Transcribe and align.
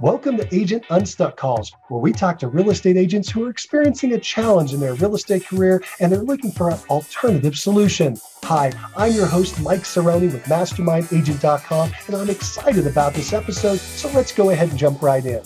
Welcome 0.00 0.38
to 0.38 0.54
Agent 0.54 0.84
Unstuck 0.88 1.36
Calls, 1.36 1.76
where 1.88 2.00
we 2.00 2.10
talk 2.12 2.38
to 2.38 2.48
real 2.48 2.70
estate 2.70 2.96
agents 2.96 3.28
who 3.28 3.44
are 3.44 3.50
experiencing 3.50 4.14
a 4.14 4.18
challenge 4.18 4.72
in 4.72 4.80
their 4.80 4.94
real 4.94 5.14
estate 5.14 5.44
career 5.44 5.82
and 6.00 6.10
they're 6.10 6.22
looking 6.22 6.52
for 6.52 6.70
an 6.70 6.78
alternative 6.88 7.54
solution. 7.54 8.16
Hi, 8.44 8.72
I'm 8.96 9.12
your 9.12 9.26
host, 9.26 9.60
Mike 9.60 9.80
Cerrone 9.80 10.32
with 10.32 10.42
MastermindAgent.com, 10.44 11.92
and 12.06 12.16
I'm 12.16 12.30
excited 12.30 12.86
about 12.86 13.12
this 13.12 13.34
episode. 13.34 13.76
So 13.76 14.10
let's 14.12 14.32
go 14.32 14.48
ahead 14.48 14.70
and 14.70 14.78
jump 14.78 15.02
right 15.02 15.22
in. 15.22 15.42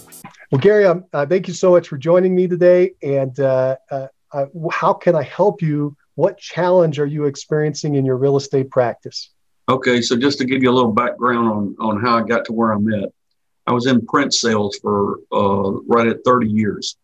Well, 0.52 0.60
Gary, 0.60 0.84
um, 0.84 1.04
uh, 1.12 1.26
thank 1.26 1.48
you 1.48 1.54
so 1.54 1.72
much 1.72 1.88
for 1.88 1.98
joining 1.98 2.36
me 2.36 2.46
today. 2.46 2.92
And 3.02 3.40
uh, 3.40 3.76
uh, 3.90 4.06
uh 4.30 4.46
how 4.70 4.92
can 4.92 5.16
I 5.16 5.24
help 5.24 5.62
you? 5.62 5.96
What 6.14 6.38
challenge 6.38 7.00
are 7.00 7.06
you 7.06 7.24
experiencing 7.24 7.96
in 7.96 8.04
your 8.04 8.18
real 8.18 8.36
estate 8.36 8.70
practice? 8.70 9.30
Okay, 9.68 10.00
so 10.00 10.14
just 10.16 10.38
to 10.38 10.44
give 10.44 10.62
you 10.62 10.70
a 10.70 10.76
little 10.76 10.92
background 10.92 11.48
on, 11.48 11.76
on 11.80 12.00
how 12.00 12.18
I 12.18 12.22
got 12.22 12.44
to 12.44 12.52
where 12.52 12.70
I'm 12.70 12.86
at. 12.92 13.13
I 13.66 13.72
was 13.72 13.86
in 13.86 14.04
print 14.06 14.34
sales 14.34 14.78
for 14.80 15.18
uh, 15.32 15.72
right 15.86 16.06
at 16.06 16.24
30 16.24 16.48
years. 16.48 16.96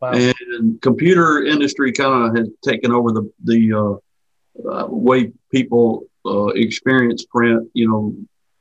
Wow. 0.00 0.12
And 0.12 0.80
computer 0.82 1.44
industry 1.44 1.92
kind 1.92 2.30
of 2.30 2.36
has 2.36 2.48
taken 2.62 2.92
over 2.92 3.12
the, 3.12 3.30
the 3.44 3.72
uh, 3.72 4.68
uh, 4.68 4.86
way 4.88 5.32
people 5.50 6.04
uh, 6.24 6.48
experience 6.48 7.24
print, 7.24 7.68
you 7.74 7.88
know, 7.88 8.14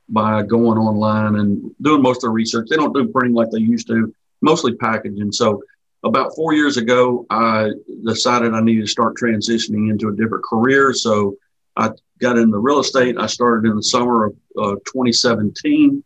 by 0.07 0.43
going 0.43 0.77
online 0.77 1.35
and 1.35 1.71
doing 1.81 2.01
most 2.01 2.17
of 2.17 2.23
the 2.23 2.29
research. 2.29 2.67
They 2.69 2.75
don't 2.75 2.93
do 2.93 3.07
printing 3.07 3.33
like 3.33 3.49
they 3.51 3.59
used 3.59 3.87
to, 3.87 4.13
mostly 4.41 4.75
packaging. 4.75 5.31
So 5.31 5.61
about 6.03 6.35
four 6.35 6.53
years 6.53 6.77
ago, 6.77 7.25
I 7.29 7.71
decided 8.05 8.53
I 8.53 8.61
needed 8.61 8.81
to 8.81 8.87
start 8.87 9.17
transitioning 9.17 9.89
into 9.89 10.09
a 10.09 10.15
different 10.15 10.43
career. 10.45 10.93
So 10.93 11.37
I 11.75 11.91
got 12.19 12.37
into 12.37 12.57
real 12.59 12.79
estate. 12.79 13.17
I 13.17 13.25
started 13.25 13.69
in 13.69 13.75
the 13.75 13.83
summer 13.83 14.25
of 14.25 14.35
uh, 14.57 14.75
2017 14.85 16.03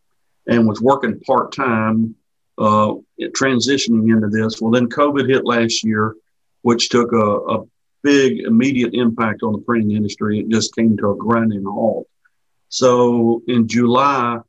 and 0.50 0.66
was 0.66 0.82
working 0.82 1.18
part 1.20 1.52
time, 1.52 2.14
uh, 2.58 2.92
transitioning 3.20 4.10
into 4.10 4.28
this. 4.28 4.60
Well, 4.60 4.72
then 4.72 4.88
COVID 4.88 5.28
hit 5.28 5.46
last 5.46 5.82
year, 5.84 6.16
which 6.62 6.90
took 6.90 7.12
a, 7.12 7.16
a 7.16 7.64
big 8.02 8.40
immediate 8.40 8.92
impact 8.92 9.42
on 9.42 9.52
the 9.52 9.60
printing 9.60 9.96
industry. 9.96 10.40
It 10.40 10.48
just 10.48 10.74
came 10.74 10.96
to 10.98 11.12
a 11.12 11.16
grinding 11.16 11.64
halt. 11.64 12.08
So 12.68 13.42
in 13.46 13.68
July, 13.68 14.40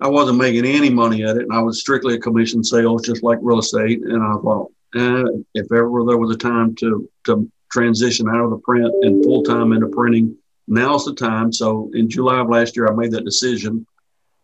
I 0.00 0.08
wasn't 0.08 0.38
making 0.38 0.66
any 0.66 0.90
money 0.90 1.22
at 1.22 1.36
it, 1.36 1.42
and 1.42 1.52
I 1.52 1.62
was 1.62 1.80
strictly 1.80 2.14
a 2.14 2.20
commission 2.20 2.64
sales, 2.64 3.06
just 3.06 3.22
like 3.22 3.38
real 3.40 3.60
estate. 3.60 4.02
And 4.02 4.22
I 4.22 4.34
thought, 4.42 4.72
eh, 4.96 5.24
if 5.54 5.72
ever 5.72 6.04
there 6.04 6.18
was 6.18 6.34
a 6.34 6.38
time 6.38 6.74
to 6.76 7.08
to 7.26 7.50
transition 7.70 8.28
out 8.28 8.44
of 8.44 8.50
the 8.50 8.58
print 8.58 8.92
and 9.02 9.24
full 9.24 9.44
time 9.44 9.72
into 9.72 9.88
printing, 9.88 10.36
now's 10.66 11.04
the 11.04 11.14
time. 11.14 11.52
So 11.52 11.90
in 11.94 12.10
July 12.10 12.40
of 12.40 12.48
last 12.48 12.76
year, 12.76 12.88
I 12.88 12.94
made 12.94 13.12
that 13.12 13.24
decision 13.24 13.86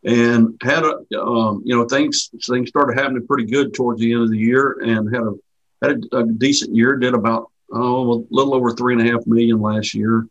and 0.04 0.60
had 0.62 0.82
a 0.84 1.20
um, 1.20 1.62
you 1.64 1.76
know 1.76 1.84
things 1.84 2.30
things 2.46 2.68
started 2.68 2.98
happening 2.98 3.26
pretty 3.26 3.44
good 3.44 3.74
towards 3.74 4.00
the 4.00 4.12
end 4.12 4.22
of 4.22 4.30
the 4.30 4.38
year 4.38 4.78
and 4.82 5.14
had 5.14 5.22
a 5.22 5.34
had 5.82 6.04
a, 6.12 6.18
a 6.18 6.26
decent 6.26 6.74
year 6.74 6.96
did 6.96 7.14
about 7.14 7.50
oh 7.72 8.20
a 8.20 8.24
little 8.30 8.54
over 8.54 8.72
three 8.72 8.94
and 8.94 9.06
a 9.06 9.12
half 9.12 9.26
million 9.26 9.60
last 9.60 9.94
year. 9.94 10.26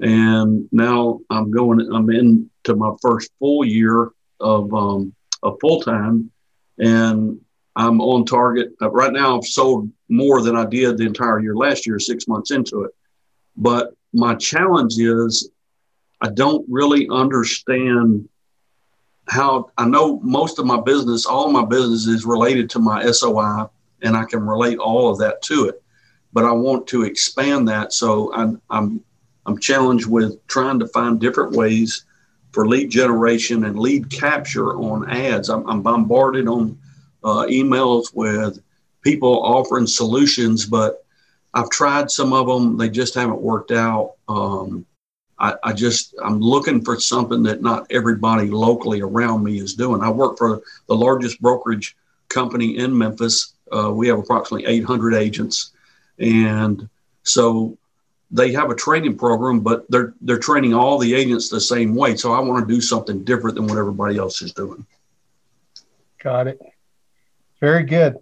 And 0.00 0.68
now 0.70 1.20
i'm 1.30 1.50
going 1.50 1.80
i'm 1.92 2.08
into 2.10 2.76
my 2.76 2.92
first 3.02 3.30
full 3.40 3.64
year 3.64 4.10
of 4.38 4.72
um, 4.72 5.14
a 5.42 5.56
full 5.60 5.80
time 5.80 6.30
and 6.78 7.40
i'm 7.74 8.00
on 8.00 8.24
target. 8.24 8.72
Uh, 8.80 8.90
right 8.90 9.12
now 9.12 9.36
i've 9.36 9.44
sold 9.44 9.90
more 10.08 10.42
than 10.42 10.54
i 10.54 10.64
did 10.64 10.96
the 10.96 11.04
entire 11.04 11.40
year 11.40 11.56
last 11.56 11.86
year 11.86 11.98
six 11.98 12.28
months 12.28 12.52
into 12.52 12.84
it. 12.84 12.92
But 13.56 13.92
my 14.12 14.36
challenge 14.36 14.96
is 14.98 15.50
i 16.20 16.28
don't 16.28 16.64
really 16.68 17.08
understand 17.10 18.28
how 19.28 19.70
I 19.76 19.86
know 19.86 20.20
most 20.20 20.58
of 20.58 20.66
my 20.66 20.80
business, 20.80 21.26
all 21.26 21.50
my 21.50 21.64
business 21.64 22.06
is 22.06 22.24
related 22.24 22.70
to 22.70 22.78
my 22.78 23.04
SOI, 23.10 23.68
and 24.02 24.16
I 24.16 24.24
can 24.24 24.46
relate 24.46 24.78
all 24.78 25.10
of 25.10 25.18
that 25.18 25.42
to 25.42 25.68
it. 25.68 25.82
But 26.32 26.44
I 26.44 26.52
want 26.52 26.86
to 26.88 27.04
expand 27.04 27.68
that, 27.68 27.92
so 27.92 28.32
I'm 28.34 28.60
I'm 28.70 29.02
I'm 29.46 29.58
challenged 29.58 30.06
with 30.06 30.46
trying 30.46 30.78
to 30.80 30.88
find 30.88 31.20
different 31.20 31.52
ways 31.52 32.04
for 32.52 32.66
lead 32.66 32.90
generation 32.90 33.64
and 33.64 33.78
lead 33.78 34.10
capture 34.10 34.74
on 34.74 35.10
ads. 35.10 35.48
I'm, 35.48 35.68
I'm 35.68 35.82
bombarded 35.82 36.48
on 36.48 36.78
uh, 37.22 37.46
emails 37.46 38.14
with 38.14 38.60
people 39.02 39.42
offering 39.42 39.86
solutions, 39.86 40.66
but 40.66 41.04
I've 41.54 41.70
tried 41.70 42.10
some 42.10 42.32
of 42.32 42.46
them; 42.46 42.76
they 42.76 42.88
just 42.88 43.14
haven't 43.14 43.40
worked 43.40 43.72
out. 43.72 44.14
Um, 44.28 44.86
I, 45.38 45.54
I, 45.62 45.72
just 45.72 46.14
I'm 46.22 46.40
looking 46.40 46.84
for 46.84 46.98
something 46.98 47.42
that 47.44 47.62
not 47.62 47.86
everybody 47.90 48.48
locally 48.48 49.00
around 49.00 49.44
me 49.44 49.60
is 49.60 49.74
doing. 49.74 50.02
I 50.02 50.10
work 50.10 50.36
for 50.36 50.62
the 50.88 50.96
largest 50.96 51.40
brokerage 51.40 51.96
company 52.28 52.78
in 52.78 52.96
Memphis. 52.96 53.54
Uh, 53.72 53.92
we 53.92 54.08
have 54.08 54.18
approximately 54.18 54.66
800 54.66 55.14
agents, 55.14 55.72
and 56.18 56.88
so 57.22 57.76
they 58.30 58.52
have 58.52 58.70
a 58.70 58.74
training 58.74 59.16
program, 59.16 59.60
but 59.60 59.90
they're 59.90 60.14
they're 60.20 60.38
training 60.38 60.74
all 60.74 60.98
the 60.98 61.14
agents 61.14 61.48
the 61.48 61.60
same 61.60 61.94
way. 61.94 62.16
So 62.16 62.32
I 62.32 62.40
want 62.40 62.66
to 62.66 62.74
do 62.74 62.80
something 62.80 63.24
different 63.24 63.56
than 63.56 63.66
what 63.66 63.78
everybody 63.78 64.18
else 64.18 64.42
is 64.42 64.52
doing. 64.52 64.84
Got 66.22 66.48
it. 66.48 66.60
Very 67.60 67.84
good. 67.84 68.18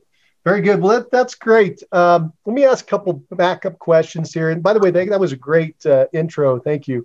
Very 0.47 0.61
good. 0.61 0.81
Well, 0.81 1.01
that, 1.01 1.11
that's 1.11 1.35
great. 1.35 1.83
Um, 1.91 2.33
let 2.45 2.55
me 2.55 2.65
ask 2.65 2.85
a 2.85 2.89
couple 2.89 3.15
backup 3.33 3.81
questions 3.81 4.33
here. 4.33 4.51
And 4.51 4.63
by 4.63 4.75
the 4.75 4.79
way, 4.79 4.93
that, 4.93 5.09
that 5.09 5.19
was 5.19 5.33
a 5.33 5.37
great 5.37 5.85
uh, 5.85 6.07
intro. 6.13 6.61
Thank 6.61 6.87
you. 6.87 7.05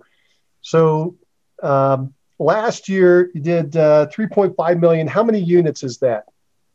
So 0.60 1.16
um, 1.60 2.14
last 2.38 2.88
year 2.88 3.32
you 3.34 3.40
did 3.40 3.76
uh, 3.76 4.06
3.5 4.14 4.78
million. 4.78 5.08
How 5.08 5.24
many 5.24 5.40
units 5.40 5.82
is 5.82 5.98
that? 5.98 6.26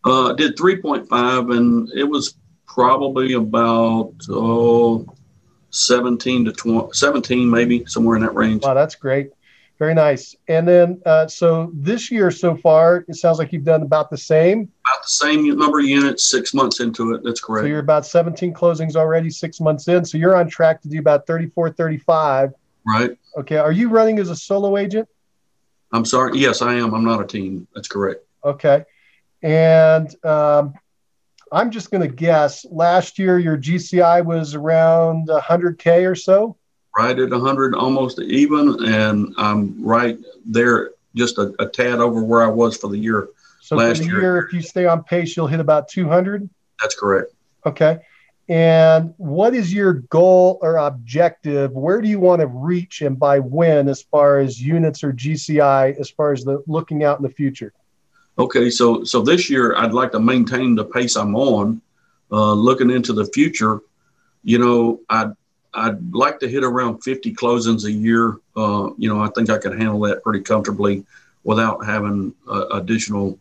Uh, 0.03 0.33
did 0.33 0.57
3.5, 0.57 1.55
and 1.55 1.89
it 1.95 2.03
was 2.03 2.35
probably 2.65 3.31
about 3.31 4.13
oh, 4.29 5.05
17 5.69 6.45
to 6.45 6.51
20, 6.51 6.89
17, 6.91 7.49
maybe 7.49 7.85
somewhere 7.85 8.17
in 8.17 8.23
that 8.23 8.35
range. 8.35 8.63
Wow, 8.63 8.73
that's 8.73 8.95
great. 8.95 9.31
Very 9.79 9.93
nice. 9.93 10.35
And 10.47 10.67
then, 10.67 11.01
uh, 11.05 11.27
so 11.27 11.71
this 11.73 12.09
year 12.09 12.31
so 12.31 12.55
far, 12.55 13.05
it 13.07 13.15
sounds 13.15 13.37
like 13.37 13.53
you've 13.53 13.63
done 13.63 13.83
about 13.83 14.09
the 14.09 14.17
same. 14.17 14.71
About 14.85 15.03
the 15.03 15.09
same 15.09 15.57
number 15.57 15.79
of 15.79 15.85
units, 15.85 16.29
six 16.29 16.53
months 16.53 16.79
into 16.79 17.13
it. 17.13 17.21
That's 17.23 17.39
correct. 17.39 17.65
So 17.65 17.67
you're 17.67 17.79
about 17.79 18.05
17 18.05 18.53
closings 18.55 18.95
already, 18.95 19.29
six 19.29 19.59
months 19.59 19.87
in. 19.87 20.03
So 20.03 20.17
you're 20.17 20.35
on 20.35 20.49
track 20.49 20.81
to 20.81 20.89
do 20.89 20.97
about 20.97 21.27
34, 21.27 21.71
35. 21.71 22.53
Right. 22.87 23.11
Okay. 23.37 23.57
Are 23.57 23.71
you 23.71 23.89
running 23.89 24.17
as 24.17 24.31
a 24.31 24.35
solo 24.35 24.77
agent? 24.77 25.07
I'm 25.91 26.05
sorry. 26.05 26.39
Yes, 26.39 26.63
I 26.63 26.73
am. 26.73 26.95
I'm 26.95 27.05
not 27.05 27.21
a 27.21 27.27
team. 27.27 27.67
That's 27.75 27.87
correct. 27.87 28.25
Okay. 28.43 28.83
And 29.43 30.13
um, 30.25 30.73
I'm 31.51 31.69
just 31.69 31.91
going 31.91 32.01
to 32.01 32.13
guess 32.13 32.65
last 32.65 33.19
year 33.19 33.37
your 33.37 33.57
GCI 33.57 34.25
was 34.25 34.55
around 34.55 35.27
100K 35.27 36.09
or 36.09 36.15
so 36.15 36.56
right 36.97 37.17
at 37.17 37.29
100, 37.29 37.75
almost 37.75 38.19
even, 38.19 38.85
and 38.85 39.33
I'm 39.37 39.83
right 39.83 40.17
there, 40.45 40.91
just 41.15 41.37
a, 41.37 41.53
a 41.59 41.67
tad 41.67 41.99
over 41.99 42.23
where 42.23 42.43
I 42.43 42.47
was 42.47 42.77
for 42.77 42.89
the 42.89 42.97
year. 42.97 43.29
So 43.61 43.75
last 43.75 43.99
the 43.99 44.05
year, 44.05 44.21
year, 44.21 44.37
if 44.39 44.53
you 44.53 44.61
stay 44.61 44.85
on 44.85 45.03
pace, 45.03 45.35
you'll 45.35 45.47
hit 45.47 45.59
about 45.59 45.89
200. 45.89 46.49
That's 46.81 46.95
correct. 46.95 47.33
Okay. 47.65 47.99
And 48.49 49.13
what 49.17 49.53
is 49.53 49.73
your 49.73 49.93
goal 49.93 50.57
or 50.61 50.77
objective? 50.77 51.73
Where 51.73 52.01
do 52.01 52.07
you 52.07 52.19
want 52.19 52.39
to 52.39 52.47
reach 52.47 53.01
and 53.01 53.19
by 53.19 53.39
when, 53.39 53.89
as 53.89 54.01
far 54.03 54.39
as 54.39 54.61
units 54.61 55.03
or 55.03 55.11
GCI, 55.11 55.99
as 55.99 56.09
far 56.09 56.31
as 56.31 56.45
the 56.45 56.63
looking 56.65 57.03
out 57.03 57.17
in 57.19 57.23
the 57.23 57.29
future? 57.29 57.73
Okay, 58.39 58.69
so 58.69 59.03
so 59.03 59.21
this 59.21 59.49
year 59.49 59.75
I'd 59.75 59.93
like 59.93 60.11
to 60.11 60.19
maintain 60.19 60.75
the 60.75 60.85
pace 60.85 61.17
I'm 61.17 61.35
on. 61.35 61.81
Uh, 62.31 62.53
looking 62.53 62.89
into 62.89 63.13
the 63.13 63.25
future, 63.25 63.79
you 64.43 64.59
know, 64.59 64.99
I 65.09 65.31
I'd 65.77 66.13
like 66.13 66.39
to 66.39 66.49
hit 66.49 66.63
around 66.63 67.03
50 67.03 67.33
closings 67.35 67.85
a 67.85 67.91
year. 67.91 68.37
Uh, 68.55 68.89
you 68.97 69.07
know, 69.07 69.21
I 69.21 69.29
think 69.29 69.49
I 69.49 69.59
could 69.59 69.77
handle 69.77 69.99
that 70.01 70.23
pretty 70.23 70.41
comfortably 70.41 71.05
without 71.43 71.85
having 71.85 72.33
uh, 72.49 72.65
additional 72.71 73.37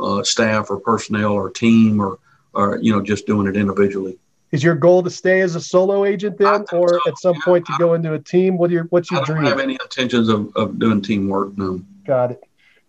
uh, 0.00 0.22
staff 0.22 0.70
or 0.70 0.80
personnel 0.80 1.32
or 1.32 1.50
team 1.50 2.00
or, 2.00 2.18
or, 2.54 2.78
you 2.78 2.90
know, 2.90 3.02
just 3.02 3.26
doing 3.26 3.46
it 3.46 3.56
individually. 3.56 4.18
Is 4.50 4.62
your 4.62 4.76
goal 4.76 5.02
to 5.02 5.10
stay 5.10 5.40
as 5.40 5.56
a 5.56 5.60
solo 5.60 6.04
agent 6.04 6.38
then, 6.38 6.64
or 6.72 6.88
so. 6.88 7.00
at 7.08 7.18
some 7.18 7.34
yeah, 7.34 7.40
point 7.44 7.66
to 7.66 7.72
I, 7.74 7.78
go 7.78 7.94
into 7.94 8.14
a 8.14 8.18
team? 8.20 8.56
What 8.56 8.70
your 8.70 8.84
what's 8.84 9.10
your 9.10 9.20
I 9.20 9.24
don't 9.24 9.44
have 9.44 9.58
any 9.58 9.74
intentions 9.74 10.28
of, 10.28 10.54
of 10.54 10.78
doing 10.78 11.02
teamwork. 11.02 11.58
No. 11.58 11.82
Got 12.06 12.32
it. 12.32 12.44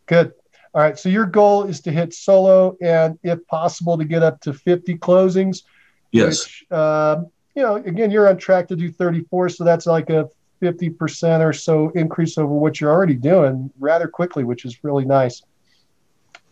Good. 0.06 0.34
All 0.76 0.82
right. 0.82 0.98
So 0.98 1.10
your 1.10 1.26
goal 1.26 1.64
is 1.64 1.82
to 1.82 1.92
hit 1.92 2.14
solo 2.14 2.78
and, 2.82 3.18
if 3.24 3.46
possible, 3.48 3.98
to 3.98 4.06
get 4.06 4.22
up 4.22 4.42
to 4.42 4.54
50 4.54 4.96
closings. 5.00 5.64
Yes. 6.12 6.46
Which, 6.46 6.66
uh, 6.70 7.24
you 7.56 7.64
know, 7.64 7.76
again, 7.76 8.12
you're 8.12 8.28
on 8.28 8.38
track 8.38 8.68
to 8.68 8.76
do 8.76 8.92
34, 8.92 9.50
so 9.50 9.64
that's 9.64 9.86
like 9.86 10.10
a 10.10 10.30
50% 10.62 11.46
or 11.46 11.54
so 11.54 11.90
increase 11.90 12.38
over 12.38 12.54
what 12.54 12.80
you're 12.80 12.92
already 12.92 13.16
doing 13.16 13.72
rather 13.80 14.08
quickly, 14.08 14.44
which 14.44 14.66
is 14.66 14.84
really 14.84 15.06
nice. 15.06 15.42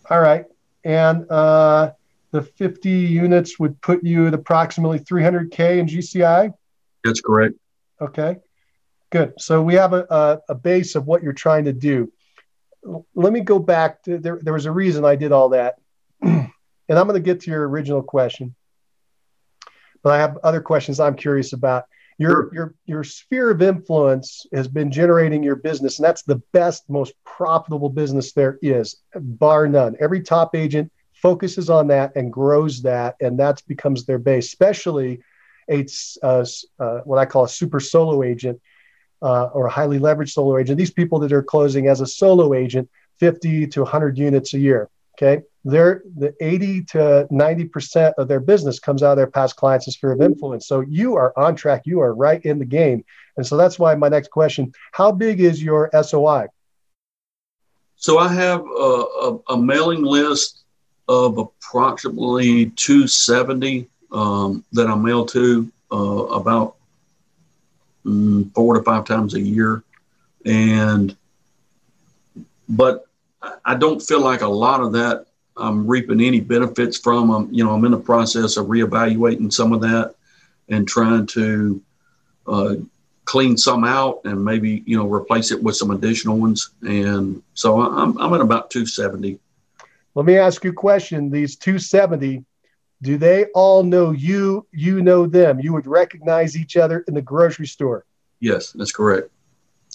All 0.10 0.20
right. 0.20 0.46
And 0.84 1.30
uh, 1.30 1.92
the 2.32 2.42
50 2.42 2.90
units 2.90 3.60
would 3.60 3.80
put 3.82 4.04
you 4.04 4.28
at 4.28 4.34
approximately 4.34 5.00
300K 5.00 5.80
in 5.80 5.88
GCI? 5.88 6.54
That's 7.04 7.22
correct. 7.22 7.56
Okay. 8.02 8.38
Good. 9.10 9.34
So 9.40 9.62
we 9.62 9.76
have 9.76 9.94
a, 9.94 10.06
a, 10.10 10.40
a 10.50 10.56
base 10.56 10.96
of 10.96 11.06
what 11.06 11.22
you're 11.22 11.34
trying 11.34 11.66
to 11.66 11.74
do. 11.74 12.12
Let 13.16 13.32
me 13.32 13.42
go 13.42 13.60
back 13.60 14.04
to 14.04 14.18
there, 14.18 14.40
there 14.42 14.54
was 14.54 14.66
a 14.66 14.72
reason 14.72 15.06
I 15.06 15.16
did 15.16 15.32
all 15.32 15.50
that. 15.50 15.76
and 16.22 16.50
I'm 16.90 17.08
going 17.08 17.14
to 17.14 17.20
get 17.20 17.42
to 17.42 17.52
your 17.52 17.68
original 17.70 18.02
question, 18.02 18.56
but 20.04 20.12
I 20.14 20.18
have 20.18 20.38
other 20.44 20.62
questions 20.62 21.00
I'm 21.00 21.16
curious 21.16 21.54
about. 21.54 21.86
Your 22.20 22.30
sure. 22.30 22.50
your 22.54 22.76
your 22.86 23.04
sphere 23.04 23.50
of 23.50 23.62
influence 23.62 24.46
has 24.54 24.68
been 24.68 24.92
generating 24.92 25.42
your 25.42 25.56
business, 25.56 25.98
and 25.98 26.06
that's 26.06 26.22
the 26.22 26.42
best, 26.52 26.88
most 26.90 27.14
profitable 27.26 27.90
business 27.90 28.34
there 28.34 28.60
is, 28.62 28.98
bar 29.16 29.68
none. 29.68 29.96
Every 30.00 30.22
top 30.22 30.56
agent 30.56 30.92
focuses 31.14 31.70
on 31.70 31.88
that 31.88 32.16
and 32.16 32.32
grows 32.32 32.84
that, 32.84 33.16
and 33.20 33.40
that 33.40 33.64
becomes 33.68 34.06
their 34.06 34.20
base. 34.20 34.46
Especially 34.48 35.22
a 35.70 35.88
uh, 36.22 36.46
uh, 36.80 37.00
what 37.00 37.18
I 37.18 37.26
call 37.26 37.46
a 37.46 37.50
super 37.50 37.80
solo 37.80 38.22
agent 38.22 38.62
uh, 39.22 39.46
or 39.46 39.68
a 39.68 39.72
highly 39.72 40.00
leveraged 40.00 40.32
solo 40.32 40.58
agent. 40.58 40.78
These 40.78 40.92
people 40.92 41.20
that 41.20 41.32
are 41.32 41.44
closing 41.44 41.88
as 41.88 42.02
a 42.02 42.06
solo 42.06 42.54
agent 42.54 42.90
50 43.20 43.68
to 43.68 43.82
100 43.82 44.18
units 44.18 44.54
a 44.54 44.60
year. 44.60 44.90
Okay, 45.18 45.44
they're 45.66 46.04
the 46.18 46.34
80 46.42 46.84
to 46.86 47.28
90 47.32 47.66
percent 47.66 48.16
of 48.18 48.28
their 48.28 48.40
business 48.40 48.80
comes 48.80 49.02
out 49.02 49.12
of 49.12 49.18
their 49.18 49.28
past 49.28 49.56
clients 49.56 49.86
sphere 49.86 50.12
of 50.12 50.22
influence. 50.22 50.68
So 50.68 50.82
you 50.82 51.16
are 51.16 51.34
on 51.38 51.56
track. 51.56 51.84
You 51.86 52.02
are 52.02 52.14
right 52.14 52.44
in 52.44 52.60
the 52.60 52.66
game. 52.66 53.06
And 53.38 53.46
so 53.46 53.58
that's 53.58 53.80
why 53.80 53.96
my 53.96 54.10
next 54.10 54.30
question: 54.30 54.74
How 54.92 55.12
big 55.12 55.40
is 55.40 55.64
your 55.64 55.90
SOI? 56.04 56.48
So 57.96 58.20
I 58.20 58.28
have 58.34 58.62
a, 58.62 59.06
a, 59.22 59.40
a 59.50 59.58
mailing 59.58 60.04
list 60.04 60.64
of 61.08 61.38
approximately 61.38 62.68
270 62.72 63.88
um, 64.12 64.64
that 64.74 64.88
I 64.88 64.96
mail 64.96 65.26
to 65.28 65.72
uh, 65.92 65.96
about 65.96 66.76
mm, 68.06 68.54
four 68.54 68.78
to 68.78 68.84
five 68.84 69.06
times 69.06 69.34
a 69.36 69.40
year, 69.40 69.84
and 70.46 71.16
but 72.68 73.08
I 73.64 73.76
don't 73.76 74.02
feel 74.02 74.22
like 74.22 74.42
a 74.42 74.48
lot 74.48 74.82
of 74.82 74.94
that 74.94 75.28
I'm 75.58 75.88
reaping 75.88 76.22
any 76.22 76.40
benefits 76.40 76.98
from. 76.98 77.30
I'm, 77.30 77.54
you 77.54 77.64
know, 77.64 77.72
I'm 77.72 77.86
in 77.86 77.92
the 77.92 77.98
process 77.98 78.58
of 78.58 78.68
reevaluating 78.68 79.52
some 79.54 79.74
of 79.74 79.82
that 79.82 80.16
and 80.70 80.88
trying 80.88 81.28
to 81.28 81.82
uh, 82.48 82.76
clean 83.26 83.58
some 83.58 83.84
out 83.84 84.22
and 84.26 84.44
maybe 84.44 84.84
you 84.86 84.98
know 84.98 85.12
replace 85.12 85.52
it 85.52 85.62
with 85.62 85.76
some 85.76 85.92
additional 85.92 86.38
ones. 86.38 86.72
And 86.82 87.42
so 87.54 87.82
I'm 87.82 88.18
I'm 88.18 88.34
at 88.34 88.42
about 88.42 88.72
270. 88.72 89.40
Let 90.16 90.26
me 90.26 90.38
ask 90.38 90.64
you 90.64 90.72
a 90.72 90.74
question. 90.74 91.30
These 91.30 91.56
270, 91.56 92.46
do 93.02 93.18
they 93.18 93.46
all 93.56 93.84
know 93.84 94.12
you? 94.12 94.68
You 94.72 95.02
know 95.02 95.26
them. 95.26 95.60
You 95.60 95.74
would 95.74 95.88
recognize 95.88 96.56
each 96.56 96.78
other 96.78 97.04
in 97.08 97.14
the 97.14 97.22
grocery 97.22 97.66
store. 97.66 98.06
Yes, 98.40 98.72
that's 98.74 98.92
correct. 98.92 99.30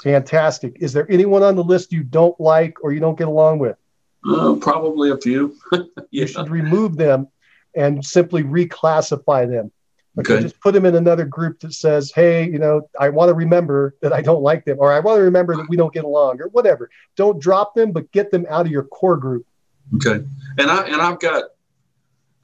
Fantastic. 0.02 0.76
Is 0.80 0.92
there 0.92 1.10
anyone 1.10 1.42
on 1.42 1.56
the 1.56 1.62
list 1.62 1.92
you 1.92 2.02
don't 2.02 2.38
like 2.40 2.82
or 2.82 2.92
you 2.92 3.00
don't 3.00 3.18
get 3.18 3.28
along 3.28 3.58
with? 3.58 3.76
Uh, 4.26 4.54
probably 4.54 5.10
a 5.10 5.16
few. 5.16 5.56
yeah. 5.72 5.80
You 6.10 6.26
should 6.26 6.50
remove 6.50 6.96
them 6.96 7.28
and 7.74 8.04
simply 8.04 8.42
reclassify 8.42 9.48
them. 9.48 9.70
Okay. 10.18 10.40
Just 10.40 10.60
put 10.60 10.74
them 10.74 10.84
in 10.84 10.96
another 10.96 11.24
group 11.24 11.60
that 11.60 11.72
says, 11.72 12.10
hey, 12.12 12.44
you 12.44 12.58
know, 12.58 12.88
I 12.98 13.08
want 13.08 13.28
to 13.28 13.34
remember 13.34 13.94
that 14.02 14.12
I 14.12 14.20
don't 14.20 14.42
like 14.42 14.64
them, 14.64 14.78
or 14.80 14.92
I 14.92 14.98
want 14.98 15.18
to 15.18 15.22
remember 15.22 15.54
that 15.56 15.68
we 15.68 15.76
don't 15.76 15.94
get 15.94 16.04
along, 16.04 16.40
or 16.40 16.48
whatever. 16.48 16.90
Don't 17.14 17.40
drop 17.40 17.74
them, 17.74 17.92
but 17.92 18.10
get 18.10 18.32
them 18.32 18.44
out 18.48 18.66
of 18.66 18.72
your 18.72 18.82
core 18.82 19.16
group. 19.16 19.46
Okay. 19.94 20.24
And 20.58 20.70
I 20.70 20.82
and 20.88 21.00
I've 21.00 21.20
got 21.20 21.44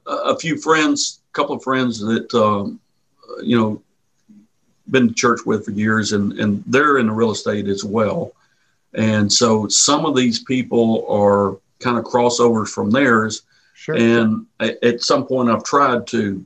a 0.05 0.37
few 0.39 0.57
friends, 0.57 1.21
a 1.29 1.33
couple 1.33 1.55
of 1.55 1.63
friends 1.63 1.99
that 1.99 2.33
um, 2.33 2.79
you 3.41 3.59
know 3.59 3.81
been 4.89 5.09
to 5.09 5.13
church 5.13 5.41
with 5.45 5.65
for 5.65 5.71
years, 5.71 6.13
and, 6.13 6.33
and 6.33 6.63
they're 6.67 6.97
in 6.97 7.07
the 7.07 7.13
real 7.13 7.31
estate 7.31 7.67
as 7.67 7.83
well. 7.83 8.31
And 8.93 9.31
so 9.31 9.67
some 9.67 10.05
of 10.05 10.15
these 10.15 10.43
people 10.43 11.05
are 11.09 11.57
kind 11.79 11.97
of 11.97 12.05
crossovers 12.05 12.69
from 12.69 12.89
theirs. 12.91 13.43
Sure. 13.73 13.95
And 13.95 14.45
at 14.59 15.01
some 15.01 15.25
point, 15.25 15.49
I've 15.49 15.63
tried 15.63 16.07
to, 16.07 16.45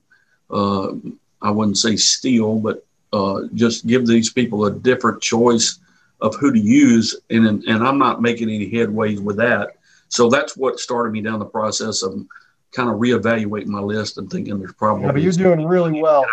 uh, 0.49 0.93
I 1.41 1.51
wouldn't 1.51 1.77
say 1.77 1.95
steal, 1.95 2.59
but 2.59 2.85
uh, 3.13 3.41
just 3.53 3.87
give 3.87 4.05
these 4.05 4.31
people 4.31 4.65
a 4.65 4.71
different 4.71 5.21
choice 5.21 5.79
of 6.21 6.35
who 6.35 6.51
to 6.51 6.59
use. 6.59 7.15
And, 7.29 7.45
and 7.45 7.87
I'm 7.87 7.97
not 7.97 8.21
making 8.21 8.49
any 8.49 8.69
headways 8.69 9.19
with 9.21 9.37
that. 9.37 9.77
So 10.09 10.27
that's 10.27 10.57
what 10.57 10.79
started 10.79 11.13
me 11.13 11.21
down 11.21 11.39
the 11.39 11.45
process 11.45 12.01
of 12.01 12.25
kind 12.71 12.89
of 12.89 12.97
reevaluating 12.97 13.67
my 13.67 13.79
list 13.79 14.17
and 14.17 14.29
thinking 14.29 14.59
there's 14.59 14.73
probably. 14.73 15.05
Yeah, 15.05 15.11
but 15.11 15.21
you're 15.21 15.31
doing 15.33 15.65
really 15.65 16.01
well. 16.01 16.25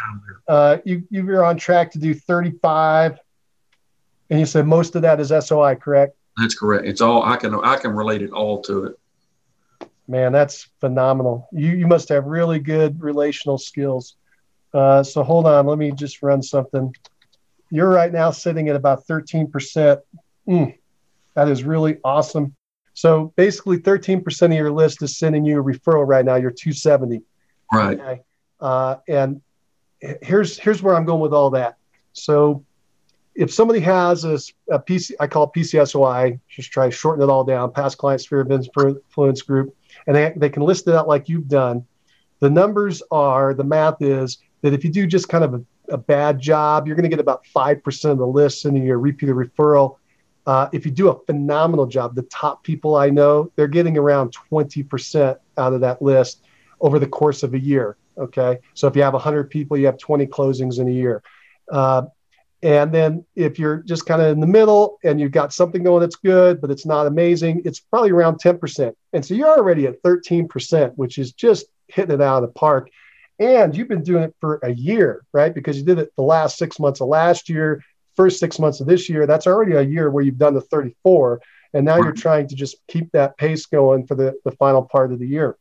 Uh, 0.49 0.78
you 0.84 1.06
you're 1.10 1.44
on 1.44 1.56
track 1.56 1.90
to 1.92 1.99
do 1.99 2.14
35, 2.14 3.19
and 4.31 4.40
you 4.40 4.46
said 4.46 4.66
most 4.66 4.96
of 4.96 5.02
that 5.02 5.20
is 5.20 5.32
SOI, 5.46 5.76
correct? 5.76 6.16
That's 6.37 6.55
correct. 6.55 6.87
It's 6.87 7.00
all 7.00 7.23
I 7.23 7.37
can 7.37 7.55
I 7.55 7.77
can 7.77 7.93
relate 7.93 8.23
it 8.23 8.31
all 8.31 8.62
to 8.62 8.85
it. 8.85 8.99
Man, 10.09 10.33
that's 10.33 10.69
phenomenal. 10.81 11.49
You 11.53 11.73
you 11.73 11.87
must 11.87 12.09
have 12.11 12.27
really 12.27 12.59
good 12.59 13.03
relational 13.03 13.59
skills. 13.59 14.17
Uh, 14.75 15.03
so 15.03 15.23
hold 15.23 15.47
on, 15.47 15.67
let 15.67 15.79
me 15.79 15.91
just 15.91 16.23
run 16.23 16.43
something. 16.43 16.94
You're 17.71 17.88
right 17.88 18.12
now 18.12 18.31
sitting 18.31 18.69
at 18.69 18.77
about 18.77 19.06
13%. 19.06 20.00
Mm, 20.47 20.79
that 21.35 21.49
is 21.49 21.65
really 21.65 21.99
awesome. 22.05 22.55
So 22.93 23.33
basically, 23.37 23.79
13% 23.79 24.43
of 24.43 24.53
your 24.53 24.71
list 24.71 25.03
is 25.03 25.19
sending 25.19 25.44
you 25.44 25.61
a 25.61 25.65
referral 25.65 26.06
right 26.06 26.25
now. 26.25 26.37
You're 26.37 26.50
270. 26.50 27.23
Right. 27.73 27.99
Okay? 27.99 28.21
Uh, 28.61 28.97
and 29.09 29.41
here's 30.00 30.59
here's 30.59 30.83
where 30.83 30.94
I'm 30.94 31.06
going 31.06 31.21
with 31.21 31.33
all 31.33 31.50
that. 31.50 31.77
So 32.12 32.65
if 33.37 33.53
somebody 33.53 33.81
has 33.81 34.25
a, 34.25 34.38
a 34.71 34.79
PC, 34.79 35.12
I 35.21 35.27
call 35.27 35.44
it 35.44 35.59
PCSOI, 35.59 36.41
just 36.49 36.73
try 36.73 36.87
to 36.87 36.91
shorten 36.91 37.23
it 37.23 37.31
all 37.31 37.44
down, 37.44 37.71
past 37.71 37.99
client 37.99 38.23
sphere 38.23 38.41
of 38.41 38.50
influence 38.50 39.43
group, 39.43 39.77
and 40.06 40.17
they, 40.17 40.33
they 40.37 40.49
can 40.49 40.62
list 40.62 40.88
it 40.88 40.94
out 40.94 41.06
like 41.06 41.29
you've 41.29 41.49
done. 41.49 41.85
The 42.41 42.49
numbers 42.50 43.03
are, 43.11 43.53
the 43.53 43.65
math 43.65 44.00
is 44.00 44.38
that 44.62 44.73
if 44.73 44.85
you 44.85 44.91
do 44.91 45.06
just 45.06 45.29
kind 45.29 45.44
of 45.44 45.55
a, 45.55 45.65
a 45.91 45.99
bad 45.99 46.41
job, 46.41 46.87
you're 46.87 46.97
going 46.97 47.09
to 47.09 47.15
get 47.15 47.21
about 47.21 47.44
5% 47.55 48.11
of 48.11 48.19
the 48.19 48.27
list 48.27 48.62
sending 48.62 48.85
you 48.85 48.94
a 48.94 48.97
repeated 48.97 49.35
referral. 49.35 49.97
Uh, 50.47 50.69
if 50.73 50.87
you 50.87 50.93
do 50.93 51.09
a 51.09 51.25
phenomenal 51.27 51.87
job, 51.87 52.15
the 52.15 52.23
top 52.23 52.62
people 52.62 52.97
I 52.97 53.11
know, 53.11 53.53
they're 53.56 53.69
getting 53.69 53.99
around 53.99 54.35
20% 54.50 55.37
out 55.59 55.73
of 55.73 55.81
that 55.83 56.00
list 56.00 56.43
over 56.81 56.99
the 56.99 57.06
course 57.06 57.43
of 57.43 57.53
a 57.55 57.59
year. 57.59 57.97
Okay. 58.17 58.59
So 58.75 58.87
if 58.87 58.97
you 58.97 59.03
have 59.03 59.12
100 59.12 59.50
people, 59.50 59.77
you 59.77 59.87
have 59.87 59.99
20 59.99 60.27
closings 60.27 60.79
in 60.79 60.88
a 60.88 60.93
year. 60.93 61.23
Uh, 61.71 62.03
and 62.66 62.92
then 62.92 63.24
if 63.36 63.60
you're 63.60 63.76
just 63.76 64.06
kind 64.06 64.20
of 64.20 64.32
in 64.32 64.40
the 64.40 64.46
middle 64.46 64.98
and 65.04 65.20
you've 65.20 65.30
got 65.30 65.52
something 65.52 65.84
going 65.84 66.00
that's 66.00 66.16
good, 66.16 66.60
but 66.60 66.68
it's 66.68 66.84
not 66.84 67.06
amazing, 67.06 67.62
it's 67.64 67.78
probably 67.78 68.10
around 68.10 68.40
10%. 68.40 68.92
And 69.12 69.24
so 69.24 69.34
you're 69.34 69.56
already 69.56 69.86
at 69.86 70.02
13%, 70.02 70.92
which 70.96 71.18
is 71.18 71.32
just 71.32 71.66
hitting 71.86 72.16
it 72.16 72.20
out 72.20 72.42
of 72.42 72.48
the 72.48 72.52
park. 72.58 72.90
And 73.38 73.76
you've 73.76 73.87
been 73.87 74.02
doing 74.02 74.25
it 74.25 74.35
for 74.40 74.58
a 74.64 74.73
year, 74.73 75.23
right? 75.32 75.54
Because 75.54 75.78
you 75.78 75.85
did 75.85 76.00
it 76.00 76.11
the 76.16 76.25
last 76.25 76.58
six 76.58 76.80
months 76.80 77.00
of 77.00 77.06
last 77.06 77.49
year 77.49 77.85
first 78.16 78.40
six 78.40 78.58
months 78.58 78.80
of 78.80 78.88
this 78.88 79.08
year, 79.08 79.26
that's 79.26 79.46
already 79.46 79.73
a 79.73 79.82
year 79.82 80.11
where 80.11 80.25
you've 80.25 80.38
done 80.38 80.54
the 80.54 80.61
34. 80.61 81.40
And 81.73 81.85
now 81.85 81.99
you're 81.99 82.12
trying 82.12 82.49
to 82.49 82.56
just 82.56 82.78
keep 82.88 83.12
that 83.12 83.37
pace 83.37 83.66
going 83.66 84.06
for 84.06 84.16
the, 84.16 84.35
the 84.44 84.50
final 84.52 84.82
part 84.82 85.12
of 85.12 85.18
the 85.20 85.28
year. 85.28 85.56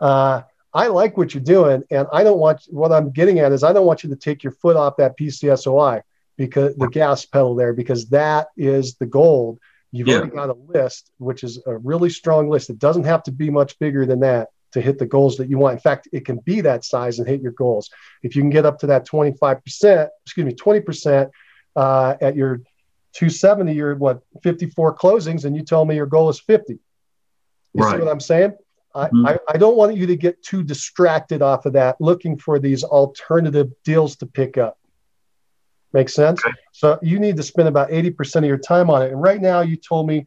Uh, 0.00 0.42
I 0.74 0.86
like 0.86 1.16
what 1.16 1.34
you're 1.34 1.42
doing. 1.42 1.82
And 1.90 2.06
I 2.12 2.24
don't 2.24 2.38
want 2.38 2.62
what 2.68 2.92
I'm 2.92 3.10
getting 3.10 3.40
at 3.40 3.52
is 3.52 3.62
I 3.62 3.72
don't 3.72 3.86
want 3.86 4.02
you 4.02 4.10
to 4.10 4.16
take 4.16 4.42
your 4.42 4.52
foot 4.52 4.76
off 4.76 4.96
that 4.96 5.18
PCSOI 5.18 6.02
because 6.36 6.74
the 6.76 6.88
gas 6.88 7.26
pedal 7.26 7.54
there, 7.54 7.72
because 7.72 8.08
that 8.08 8.48
is 8.56 8.94
the 8.96 9.06
gold. 9.06 9.58
You've 9.90 10.08
yeah. 10.08 10.16
already 10.16 10.30
got 10.30 10.48
a 10.48 10.56
list, 10.68 11.10
which 11.18 11.44
is 11.44 11.60
a 11.66 11.76
really 11.76 12.08
strong 12.08 12.48
list. 12.48 12.70
It 12.70 12.78
doesn't 12.78 13.04
have 13.04 13.22
to 13.24 13.32
be 13.32 13.50
much 13.50 13.78
bigger 13.78 14.06
than 14.06 14.20
that 14.20 14.48
to 14.72 14.80
hit 14.80 14.98
the 14.98 15.06
goals 15.06 15.36
that 15.36 15.50
you 15.50 15.58
want. 15.58 15.74
In 15.74 15.80
fact, 15.80 16.08
it 16.12 16.24
can 16.24 16.38
be 16.38 16.62
that 16.62 16.84
size 16.84 17.18
and 17.18 17.28
hit 17.28 17.42
your 17.42 17.52
goals. 17.52 17.90
If 18.22 18.34
you 18.34 18.40
can 18.40 18.50
get 18.50 18.64
up 18.64 18.78
to 18.78 18.86
that 18.86 19.06
25%, 19.06 20.08
excuse 20.24 20.46
me, 20.46 20.54
20% 20.54 21.30
uh, 21.76 22.14
at 22.20 22.34
your 22.34 22.62
270, 23.12 23.74
you're 23.74 23.94
what, 23.94 24.22
54 24.42 24.96
closings, 24.96 25.44
and 25.44 25.54
you 25.54 25.62
tell 25.62 25.84
me 25.84 25.94
your 25.94 26.06
goal 26.06 26.30
is 26.30 26.40
50. 26.40 26.72
You 26.72 26.80
right. 27.74 27.92
see 27.92 28.02
what 28.02 28.10
I'm 28.10 28.20
saying? 28.20 28.54
Mm-hmm. 28.94 29.26
I, 29.26 29.38
I 29.48 29.56
don't 29.56 29.76
want 29.76 29.96
you 29.96 30.06
to 30.06 30.16
get 30.16 30.42
too 30.42 30.62
distracted 30.62 31.42
off 31.42 31.66
of 31.66 31.72
that, 31.74 32.00
looking 32.00 32.38
for 32.38 32.58
these 32.58 32.84
alternative 32.84 33.70
deals 33.84 34.16
to 34.16 34.26
pick 34.26 34.58
up. 34.58 34.78
Makes 35.92 36.14
sense? 36.14 36.44
Okay. 36.44 36.54
So 36.72 36.98
you 37.02 37.18
need 37.18 37.36
to 37.36 37.42
spend 37.42 37.68
about 37.68 37.90
80% 37.90 38.36
of 38.36 38.44
your 38.44 38.58
time 38.58 38.90
on 38.90 39.02
it. 39.02 39.12
And 39.12 39.20
right 39.20 39.40
now, 39.40 39.60
you 39.60 39.76
told 39.76 40.06
me, 40.06 40.26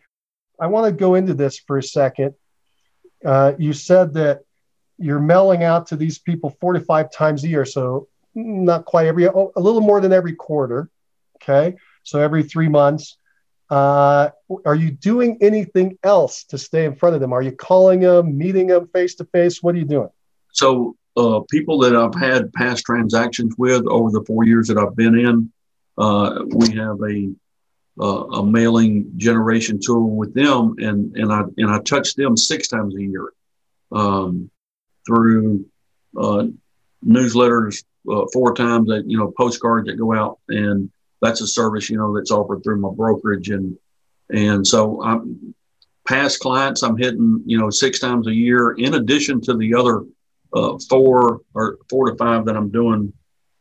I 0.60 0.67
want 0.67 0.86
to 0.86 0.91
go 0.91 1.15
into 1.15 1.34
this 1.34 1.60
for 1.60 1.77
a 1.77 1.84
second 1.84 2.36
uh, 3.25 3.53
you 3.57 3.74
said 3.74 4.13
that 4.13 4.41
you're 4.98 5.19
mailing 5.19 5.63
out 5.63 5.88
to 5.88 5.95
these 5.95 6.19
people 6.19 6.55
45 6.62 7.12
times 7.12 7.43
a 7.43 7.48
year. 7.48 7.65
So 7.65 8.07
not 8.36 8.86
quite 8.86 9.07
every, 9.07 9.27
oh, 9.27 9.51
a 9.55 9.60
little 9.60 9.81
more 9.81 10.00
than 10.00 10.13
every 10.13 10.34
quarter. 10.34 10.89
Okay. 11.38 11.75
So 12.03 12.19
every 12.19 12.43
three 12.43 12.69
months. 12.69 13.17
Uh, 13.69 14.29
are 14.65 14.75
you 14.75 14.91
doing 14.91 15.38
anything 15.41 15.98
else 16.03 16.43
to 16.45 16.57
stay 16.57 16.86
in 16.86 16.95
front 16.95 17.15
of 17.15 17.22
them? 17.22 17.34
Are 17.34 17.41
you 17.41 17.51
calling 17.51 18.01
them, 18.01 18.38
meeting 18.38 18.67
them 18.67 18.88
face 18.88 19.15
to 19.15 19.25
face? 19.25 19.63
What 19.63 19.75
are 19.75 19.77
you 19.77 19.86
doing? 19.86 20.10
So, 20.53 20.95
uh, 21.17 21.39
people 21.50 21.79
that 21.79 21.95
I've 21.95 22.15
had 22.15 22.53
past 22.53 22.86
transactions 22.86 23.55
with 23.57 23.86
over 23.88 24.12
the 24.12 24.24
four 24.25 24.43
years 24.45 24.67
that 24.67 24.77
I've 24.77 24.95
been 24.95 25.17
in, 25.17 25.51
uh, 25.98 26.43
we 26.48 26.75
have 26.75 27.00
a 27.01 27.34
uh, 28.00 28.39
a 28.39 28.45
mailing 28.45 29.12
generation 29.17 29.79
tool 29.84 30.10
with 30.12 30.34
them, 30.34 30.75
and 30.79 31.15
and 31.15 31.31
I 31.31 31.43
and 31.57 31.72
I 31.72 31.79
touch 31.79 32.15
them 32.15 32.36
six 32.36 32.67
times 32.67 32.95
a 32.95 33.01
year. 33.01 33.31
um, 33.91 34.50
through 35.05 35.65
uh, 36.17 36.45
newsletters 37.05 37.84
uh, 38.12 38.25
four 38.34 38.53
times 38.53 38.88
that 38.89 39.03
you 39.07 39.17
know 39.17 39.31
postcards 39.38 39.88
that 39.88 39.98
go 39.98 40.13
out 40.13 40.39
and 40.50 40.91
that's 41.22 41.41
a 41.41 41.48
service 41.48 41.89
you 41.89 41.98
know 41.98 42.15
that's 42.15 42.31
offered 42.31 42.63
through 42.63 42.79
my 42.79 42.89
brokerage. 42.95 43.50
And 43.50 43.77
and 44.29 44.65
so 44.65 45.01
I'm 45.03 45.53
past 46.07 46.39
clients 46.39 46.84
I'm 46.84 46.98
hitting 46.98 47.41
you 47.45 47.57
know 47.57 47.69
six 47.69 48.00
times 48.00 48.27
a 48.27 48.34
year 48.34 48.72
in 48.74 48.95
addition 48.95 49.41
to 49.41 49.55
the 49.55 49.74
other 49.74 50.03
uh, 50.53 50.77
four 50.89 51.41
or 51.53 51.77
four 51.89 52.12
to 52.12 52.17
five 52.17 52.45
that 52.45 52.55
I'm 52.55 52.69
doing 52.69 53.13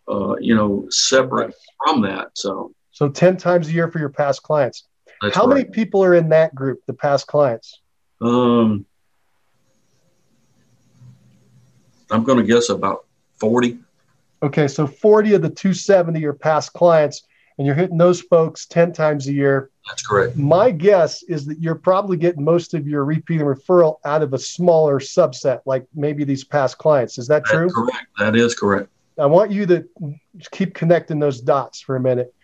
uh, 0.08 0.36
you 0.36 0.54
know 0.54 0.86
separate 0.90 1.54
from 1.84 2.02
that. 2.02 2.28
So 2.34 2.72
so 2.90 3.08
10 3.08 3.36
times 3.38 3.68
a 3.68 3.72
year 3.72 3.90
for 3.90 3.98
your 3.98 4.08
past 4.08 4.42
clients. 4.42 4.86
That's 5.20 5.34
how 5.34 5.46
right. 5.46 5.56
many 5.56 5.70
people 5.70 6.04
are 6.04 6.14
in 6.14 6.28
that 6.28 6.54
group 6.54 6.80
the 6.86 6.92
past 6.92 7.26
clients? 7.26 7.80
Um 8.20 8.86
I'm 12.10 12.22
going 12.22 12.38
to 12.38 12.44
guess 12.44 12.68
about 12.68 13.06
40 13.40 13.78
Okay, 14.44 14.68
so 14.68 14.86
40 14.86 15.34
of 15.34 15.42
the 15.42 15.48
270 15.48 16.22
are 16.26 16.34
past 16.34 16.74
clients, 16.74 17.22
and 17.58 17.66
you're 17.66 17.76
hitting 17.76 17.98
those 17.98 18.20
folks 18.20 18.66
10 18.66 18.92
times 18.92 19.28
a 19.28 19.32
year. 19.32 19.70
That's 19.88 20.06
correct. 20.06 20.36
My 20.36 20.70
guess 20.70 21.22
is 21.24 21.46
that 21.46 21.60
you're 21.60 21.74
probably 21.74 22.16
getting 22.16 22.42
most 22.42 22.74
of 22.74 22.88
your 22.88 23.04
repeat 23.04 23.40
and 23.40 23.48
referral 23.48 23.96
out 24.04 24.22
of 24.22 24.32
a 24.32 24.38
smaller 24.38 24.98
subset, 24.98 25.60
like 25.66 25.84
maybe 25.94 26.24
these 26.24 26.44
past 26.44 26.78
clients. 26.78 27.18
Is 27.18 27.28
that 27.28 27.44
That's 27.44 27.50
true? 27.50 27.70
correct. 27.70 28.06
That 28.18 28.34
is 28.34 28.54
correct. 28.54 28.88
I 29.18 29.26
want 29.26 29.50
you 29.52 29.66
to 29.66 29.84
keep 30.50 30.74
connecting 30.74 31.18
those 31.20 31.40
dots 31.40 31.80
for 31.80 31.96
a 31.96 32.00
minute. 32.00 32.34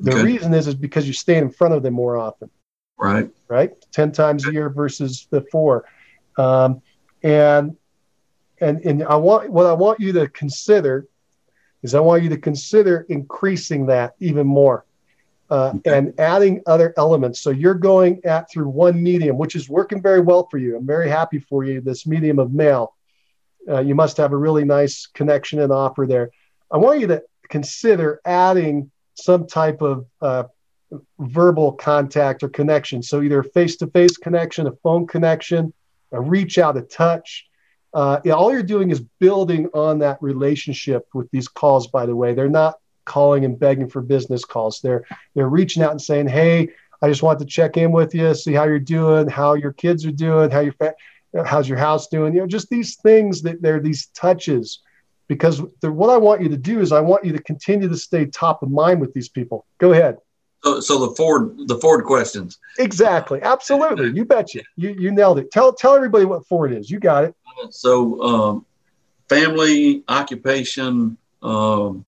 The 0.00 0.12
Okay. 0.12 0.22
reason 0.24 0.54
is 0.54 0.66
is 0.66 0.74
because 0.74 1.06
you 1.06 1.12
stay 1.12 1.36
in 1.36 1.50
front 1.50 1.74
of 1.74 1.82
them 1.82 1.94
more 1.94 2.16
often, 2.16 2.48
Right. 2.98 3.30
right? 3.48 3.72
10 3.92 4.12
times 4.12 4.46
a 4.46 4.52
year 4.52 4.70
versus 4.70 5.26
the 5.30 5.42
four. 5.52 5.84
Um, 6.38 6.80
and 7.22 7.76
and 8.60 8.80
and 8.84 9.02
I 9.02 9.16
want 9.16 9.50
what 9.50 9.66
I 9.66 9.72
want 9.72 10.00
you 10.00 10.12
to 10.12 10.28
consider 10.28 11.06
is 11.84 11.94
I 11.94 12.00
want 12.00 12.24
you 12.24 12.30
to 12.30 12.38
consider 12.38 13.06
increasing 13.08 13.86
that 13.86 14.14
even 14.18 14.46
more 14.46 14.84
uh, 15.50 15.72
Okay. 15.76 15.96
and 15.96 16.18
adding 16.18 16.62
other 16.66 16.94
elements. 16.96 17.40
So 17.40 17.50
you're 17.50 17.74
going 17.74 18.24
at 18.24 18.50
through 18.50 18.68
one 18.68 19.00
medium, 19.00 19.36
which 19.36 19.54
is 19.54 19.68
working 19.68 20.00
very 20.02 20.20
well 20.20 20.48
for 20.50 20.58
you. 20.58 20.76
I'm 20.76 20.86
very 20.86 21.08
happy 21.08 21.38
for 21.38 21.62
you. 21.62 21.80
This 21.82 22.06
medium 22.06 22.38
of 22.38 22.52
mail, 22.52 22.94
uh, 23.68 23.80
you 23.80 23.94
must 23.94 24.16
have 24.16 24.32
a 24.32 24.36
really 24.36 24.64
nice 24.64 25.06
connection 25.06 25.60
and 25.60 25.70
offer 25.70 26.06
there. 26.08 26.30
I 26.72 26.78
want 26.78 27.00
you 27.00 27.06
to 27.08 27.22
consider 27.50 28.20
adding 28.24 28.90
some 29.14 29.46
type 29.46 29.82
of 29.82 30.06
uh, 30.22 30.44
verbal 31.18 31.72
contact 31.72 32.42
or 32.42 32.48
connection. 32.48 33.02
So 33.02 33.22
either 33.22 33.40
a 33.40 33.44
face-to-face 33.44 34.16
connection, 34.16 34.66
a 34.66 34.72
phone 34.82 35.06
connection, 35.06 35.72
a 36.12 36.20
reach 36.20 36.56
out, 36.58 36.78
a 36.78 36.82
touch. 36.82 37.46
Uh, 37.94 38.20
yeah, 38.24 38.32
all 38.32 38.52
you're 38.52 38.62
doing 38.62 38.90
is 38.90 39.00
building 39.20 39.68
on 39.72 40.00
that 40.00 40.20
relationship 40.20 41.06
with 41.14 41.30
these 41.30 41.46
calls. 41.46 41.86
By 41.86 42.06
the 42.06 42.16
way, 42.16 42.34
they're 42.34 42.48
not 42.48 42.74
calling 43.04 43.44
and 43.44 43.58
begging 43.58 43.88
for 43.88 44.02
business 44.02 44.44
calls. 44.44 44.80
They're 44.80 45.04
they're 45.34 45.48
reaching 45.48 45.82
out 45.82 45.92
and 45.92 46.02
saying, 46.02 46.26
"Hey, 46.26 46.70
I 47.00 47.08
just 47.08 47.22
want 47.22 47.38
to 47.38 47.44
check 47.44 47.76
in 47.76 47.92
with 47.92 48.14
you, 48.14 48.34
see 48.34 48.52
how 48.52 48.64
you're 48.64 48.80
doing, 48.80 49.28
how 49.28 49.54
your 49.54 49.72
kids 49.72 50.04
are 50.04 50.10
doing, 50.10 50.50
how 50.50 50.60
your 50.60 50.72
fa- 50.72 50.94
how's 51.44 51.68
your 51.68 51.78
house 51.78 52.08
doing." 52.08 52.34
You 52.34 52.40
know, 52.40 52.46
just 52.48 52.68
these 52.68 52.96
things 52.96 53.42
that 53.42 53.62
they're 53.62 53.80
these 53.80 54.06
touches. 54.06 54.80
Because 55.26 55.62
the, 55.80 55.90
what 55.90 56.10
I 56.10 56.18
want 56.18 56.42
you 56.42 56.50
to 56.50 56.56
do 56.56 56.80
is 56.80 56.92
I 56.92 57.00
want 57.00 57.24
you 57.24 57.32
to 57.32 57.42
continue 57.42 57.88
to 57.88 57.96
stay 57.96 58.26
top 58.26 58.62
of 58.62 58.70
mind 58.70 59.00
with 59.00 59.14
these 59.14 59.28
people. 59.30 59.64
Go 59.78 59.92
ahead. 59.92 60.18
So, 60.62 60.80
so 60.80 61.06
the 61.06 61.14
Ford, 61.14 61.56
the 61.66 61.78
Ford 61.78 62.04
questions. 62.04 62.58
Exactly. 62.78 63.40
Absolutely. 63.42 64.10
You 64.10 64.24
betcha. 64.24 64.62
You 64.76 64.94
you 64.98 65.12
nailed 65.12 65.38
it. 65.38 65.50
Tell 65.52 65.72
tell 65.72 65.94
everybody 65.94 66.24
what 66.24 66.46
Ford 66.46 66.72
is. 66.72 66.90
You 66.90 66.98
got 66.98 67.24
it. 67.24 67.34
So, 67.70 68.22
um, 68.22 68.66
family, 69.28 70.04
occupation, 70.08 71.16
um, 71.42 72.04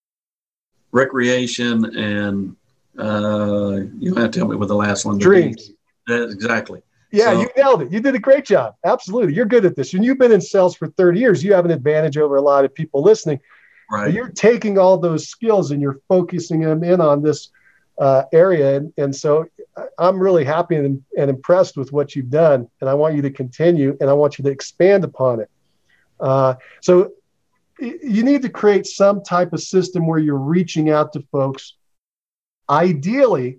recreation, 0.92 1.96
and 1.96 2.56
uh, 2.98 3.80
you 3.98 4.14
have 4.14 4.30
to 4.30 4.38
tell 4.38 4.48
me 4.48 4.56
what 4.56 4.68
the 4.68 4.74
last 4.74 5.04
one. 5.04 5.18
Dreams. 5.18 5.72
That's 6.06 6.32
exactly. 6.32 6.82
Yeah, 7.12 7.32
So- 7.32 7.40
you 7.40 7.48
nailed 7.56 7.82
it. 7.82 7.92
You 7.92 8.00
did 8.00 8.14
a 8.14 8.18
great 8.18 8.44
job. 8.44 8.74
Absolutely. 8.84 9.34
You're 9.34 9.46
good 9.46 9.64
at 9.64 9.76
this. 9.76 9.94
And 9.94 10.04
you've 10.04 10.18
been 10.18 10.32
in 10.32 10.40
sales 10.40 10.74
for 10.76 10.88
30 10.88 11.20
years. 11.20 11.42
You 11.44 11.52
have 11.54 11.64
an 11.64 11.70
advantage 11.70 12.18
over 12.18 12.36
a 12.36 12.42
lot 12.42 12.64
of 12.64 12.74
people 12.74 13.02
listening. 13.02 13.40
Right. 13.88 14.12
you're 14.12 14.30
taking 14.30 14.78
all 14.78 14.98
those 14.98 15.28
skills 15.28 15.70
and 15.70 15.80
you're 15.80 16.00
focusing 16.08 16.58
them 16.58 16.82
in 16.82 17.00
on 17.00 17.22
this 17.22 17.50
uh, 17.98 18.24
area. 18.32 18.76
And, 18.76 18.92
and 18.96 19.14
so 19.14 19.46
I'm 19.98 20.18
really 20.18 20.44
happy 20.44 20.76
and, 20.76 21.02
and 21.18 21.30
impressed 21.30 21.76
with 21.76 21.92
what 21.92 22.14
you've 22.14 22.30
done. 22.30 22.68
And 22.80 22.90
I 22.90 22.94
want 22.94 23.14
you 23.14 23.22
to 23.22 23.30
continue 23.30 23.96
and 24.00 24.10
I 24.10 24.12
want 24.12 24.38
you 24.38 24.44
to 24.44 24.50
expand 24.50 25.04
upon 25.04 25.40
it. 25.40 25.50
Uh, 26.18 26.54
so 26.80 27.12
you 27.78 28.22
need 28.22 28.42
to 28.42 28.48
create 28.48 28.86
some 28.86 29.22
type 29.22 29.52
of 29.52 29.60
system 29.60 30.06
where 30.06 30.18
you're 30.18 30.36
reaching 30.36 30.90
out 30.90 31.12
to 31.12 31.20
folks. 31.30 31.74
Ideally, 32.70 33.58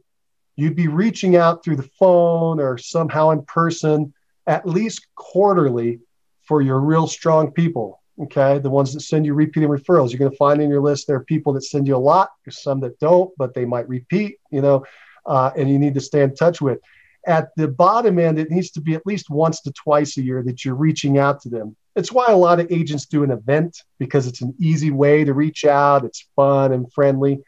you'd 0.55 0.75
be 0.75 0.87
reaching 0.87 1.35
out 1.35 1.63
through 1.63 1.75
the 1.75 1.89
phone 1.99 2.59
or 2.59 2.77
somehow 2.77 3.29
in 3.29 3.43
person 3.43 4.13
at 4.47 4.67
least 4.67 5.05
quarterly 5.15 5.99
for 6.43 6.61
your 6.61 6.79
real 6.79 7.05
strong 7.05 7.51
people. 7.51 8.01
Okay. 8.19 8.59
The 8.59 8.69
ones 8.69 8.93
that 8.93 9.01
send 9.01 9.25
you 9.25 9.33
repeating 9.33 9.69
referrals. 9.69 10.11
You're 10.11 10.19
going 10.19 10.31
to 10.31 10.37
find 10.37 10.61
in 10.61 10.69
your 10.69 10.81
list 10.81 11.07
there 11.07 11.17
are 11.17 11.23
people 11.23 11.53
that 11.53 11.63
send 11.63 11.87
you 11.87 11.95
a 11.95 11.97
lot, 11.97 12.31
there's 12.43 12.63
some 12.63 12.79
that 12.79 12.99
don't, 12.99 13.31
but 13.37 13.53
they 13.53 13.65
might 13.65 13.87
repeat, 13.87 14.37
you 14.51 14.61
know, 14.61 14.83
uh, 15.25 15.51
and 15.55 15.69
you 15.69 15.77
need 15.77 15.93
to 15.93 16.01
stay 16.01 16.23
in 16.23 16.33
touch 16.35 16.59
with. 16.61 16.79
At 17.27 17.49
the 17.57 17.67
bottom 17.67 18.17
end, 18.19 18.39
it 18.39 18.49
needs 18.49 18.71
to 18.71 18.81
be 18.81 18.95
at 18.95 19.05
least 19.05 19.29
once 19.29 19.61
to 19.61 19.71
twice 19.73 20.17
a 20.17 20.23
year 20.23 20.41
that 20.43 20.63
you're 20.63 20.75
reaching 20.75 21.17
out 21.17 21.41
to 21.41 21.49
them. 21.49 21.75
It's 21.95 22.11
why 22.11 22.27
a 22.27 22.37
lot 22.37 22.59
of 22.59 22.71
agents 22.71 23.05
do 23.05 23.23
an 23.23 23.31
event 23.31 23.83
because 23.99 24.27
it's 24.27 24.41
an 24.41 24.55
easy 24.59 24.91
way 24.91 25.23
to 25.23 25.33
reach 25.33 25.65
out. 25.65 26.05
It's 26.05 26.27
fun 26.35 26.71
and 26.71 26.91
friendly. 26.93 27.41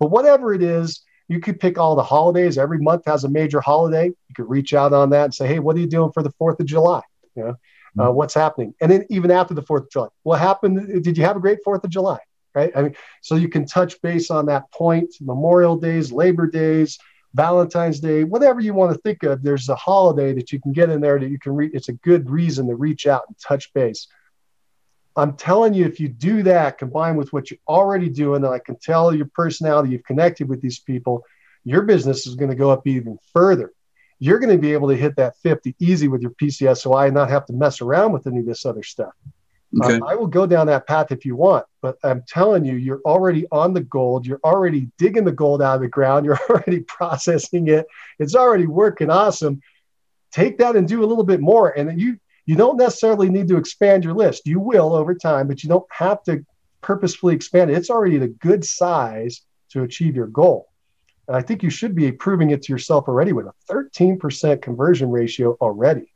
But 0.00 0.10
whatever 0.10 0.54
it 0.54 0.62
is, 0.62 1.02
you 1.28 1.40
could 1.40 1.60
pick 1.60 1.76
all 1.76 1.96
the 1.96 2.04
holidays. 2.04 2.56
Every 2.56 2.78
month 2.78 3.02
has 3.06 3.24
a 3.24 3.28
major 3.28 3.60
holiday. 3.60 4.06
You 4.06 4.34
could 4.34 4.48
reach 4.48 4.74
out 4.74 4.92
on 4.92 5.10
that 5.10 5.24
and 5.24 5.34
say, 5.34 5.46
"Hey, 5.46 5.58
what 5.58 5.76
are 5.76 5.80
you 5.80 5.86
doing 5.86 6.12
for 6.12 6.22
the 6.22 6.32
Fourth 6.38 6.60
of 6.60 6.66
July? 6.66 7.02
You 7.36 7.56
know, 7.96 8.08
uh, 8.08 8.12
what's 8.12 8.34
happening?" 8.34 8.74
And 8.80 8.90
then 8.90 9.06
even 9.10 9.30
after 9.30 9.54
the 9.54 9.62
Fourth 9.62 9.84
of 9.84 9.90
July, 9.90 10.08
what 10.22 10.40
happened? 10.40 11.02
Did 11.02 11.16
you 11.16 11.24
have 11.24 11.36
a 11.36 11.40
great 11.40 11.58
Fourth 11.64 11.84
of 11.84 11.90
July? 11.90 12.18
Right? 12.54 12.72
I 12.74 12.82
mean, 12.82 12.96
so 13.20 13.34
you 13.34 13.48
can 13.48 13.66
touch 13.66 14.00
base 14.00 14.30
on 14.30 14.46
that 14.46 14.70
point. 14.72 15.14
Memorial 15.20 15.76
Days, 15.76 16.10
Labor 16.10 16.46
Days, 16.46 16.98
Valentine's 17.34 18.00
Day, 18.00 18.24
whatever 18.24 18.60
you 18.60 18.72
want 18.72 18.94
to 18.94 18.98
think 19.02 19.22
of. 19.24 19.42
There's 19.42 19.68
a 19.68 19.76
holiday 19.76 20.32
that 20.32 20.52
you 20.52 20.60
can 20.60 20.72
get 20.72 20.88
in 20.88 21.02
there 21.02 21.18
that 21.18 21.28
you 21.28 21.38
can 21.38 21.54
reach. 21.54 21.72
It's 21.74 21.90
a 21.90 21.92
good 21.92 22.30
reason 22.30 22.66
to 22.68 22.74
reach 22.74 23.06
out 23.06 23.24
and 23.28 23.36
touch 23.38 23.72
base. 23.74 24.08
I'm 25.16 25.34
telling 25.36 25.74
you, 25.74 25.84
if 25.84 26.00
you 26.00 26.08
do 26.08 26.42
that 26.44 26.78
combined 26.78 27.18
with 27.18 27.32
what 27.32 27.50
you're 27.50 27.60
already 27.68 28.08
doing, 28.08 28.44
and 28.44 28.54
I 28.54 28.58
can 28.58 28.76
tell 28.78 29.14
your 29.14 29.28
personality, 29.34 29.90
you've 29.90 30.04
connected 30.04 30.48
with 30.48 30.60
these 30.60 30.78
people, 30.78 31.24
your 31.64 31.82
business 31.82 32.26
is 32.26 32.36
going 32.36 32.50
to 32.50 32.56
go 32.56 32.70
up 32.70 32.86
even 32.86 33.18
further. 33.32 33.72
You're 34.18 34.38
going 34.38 34.54
to 34.54 34.58
be 34.58 34.72
able 34.72 34.88
to 34.88 34.96
hit 34.96 35.16
that 35.16 35.36
50 35.38 35.74
easy 35.78 36.08
with 36.08 36.22
your 36.22 36.32
PCSOI 36.32 37.06
and 37.06 37.14
not 37.14 37.30
have 37.30 37.46
to 37.46 37.52
mess 37.52 37.80
around 37.80 38.12
with 38.12 38.26
any 38.26 38.38
of 38.38 38.46
this 38.46 38.64
other 38.64 38.82
stuff. 38.82 39.12
Okay. 39.82 39.98
Uh, 39.98 40.06
I 40.06 40.14
will 40.14 40.26
go 40.26 40.46
down 40.46 40.68
that 40.68 40.86
path 40.86 41.12
if 41.12 41.24
you 41.24 41.36
want, 41.36 41.66
but 41.82 41.98
I'm 42.02 42.22
telling 42.26 42.64
you, 42.64 42.76
you're 42.76 43.02
already 43.04 43.46
on 43.50 43.74
the 43.74 43.82
gold. 43.82 44.26
You're 44.26 44.40
already 44.44 44.88
digging 44.96 45.24
the 45.24 45.32
gold 45.32 45.60
out 45.60 45.76
of 45.76 45.80
the 45.82 45.88
ground. 45.88 46.24
You're 46.26 46.38
already 46.48 46.80
processing 46.80 47.68
it. 47.68 47.86
It's 48.18 48.34
already 48.34 48.66
working 48.66 49.10
awesome. 49.10 49.60
Take 50.30 50.58
that 50.58 50.76
and 50.76 50.88
do 50.88 51.04
a 51.04 51.06
little 51.06 51.24
bit 51.24 51.40
more. 51.40 51.70
And 51.70 51.88
then 51.88 51.98
you 51.98 52.18
you 52.46 52.54
don't 52.54 52.76
necessarily 52.76 53.28
need 53.28 53.48
to 53.48 53.56
expand 53.56 54.04
your 54.04 54.14
list. 54.14 54.46
You 54.46 54.60
will 54.60 54.94
over 54.94 55.14
time, 55.14 55.48
but 55.48 55.64
you 55.64 55.68
don't 55.68 55.86
have 55.90 56.22
to 56.24 56.46
purposefully 56.80 57.34
expand 57.34 57.70
it. 57.70 57.76
It's 57.76 57.90
already 57.90 58.16
at 58.16 58.22
a 58.22 58.28
good 58.28 58.64
size 58.64 59.42
to 59.70 59.82
achieve 59.82 60.14
your 60.14 60.28
goal. 60.28 60.68
And 61.28 61.36
I 61.36 61.42
think 61.42 61.62
you 61.62 61.70
should 61.70 61.94
be 61.94 62.12
proving 62.12 62.50
it 62.50 62.62
to 62.62 62.72
yourself 62.72 63.08
already 63.08 63.32
with 63.32 63.46
a 63.46 63.52
13% 63.70 64.62
conversion 64.62 65.10
ratio 65.10 65.56
already. 65.60 66.12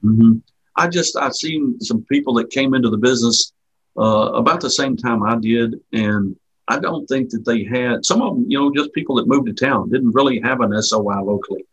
hmm 0.00 0.34
I 0.74 0.88
just 0.88 1.16
I've 1.16 1.34
seen 1.34 1.78
some 1.80 2.02
people 2.04 2.32
that 2.34 2.50
came 2.50 2.72
into 2.72 2.88
the 2.88 2.96
business 2.96 3.52
uh, 3.98 4.32
about 4.32 4.62
the 4.62 4.70
same 4.70 4.96
time 4.96 5.22
I 5.22 5.36
did, 5.36 5.74
and 5.92 6.34
I 6.66 6.78
don't 6.78 7.06
think 7.06 7.28
that 7.30 7.44
they 7.44 7.64
had 7.64 8.06
some 8.06 8.22
of 8.22 8.34
them. 8.34 8.46
You 8.48 8.58
know, 8.58 8.72
just 8.74 8.94
people 8.94 9.16
that 9.16 9.28
moved 9.28 9.48
to 9.48 9.52
town 9.52 9.90
didn't 9.90 10.12
really 10.12 10.40
have 10.40 10.62
an 10.62 10.80
SOI 10.80 11.20
locally, 11.20 11.66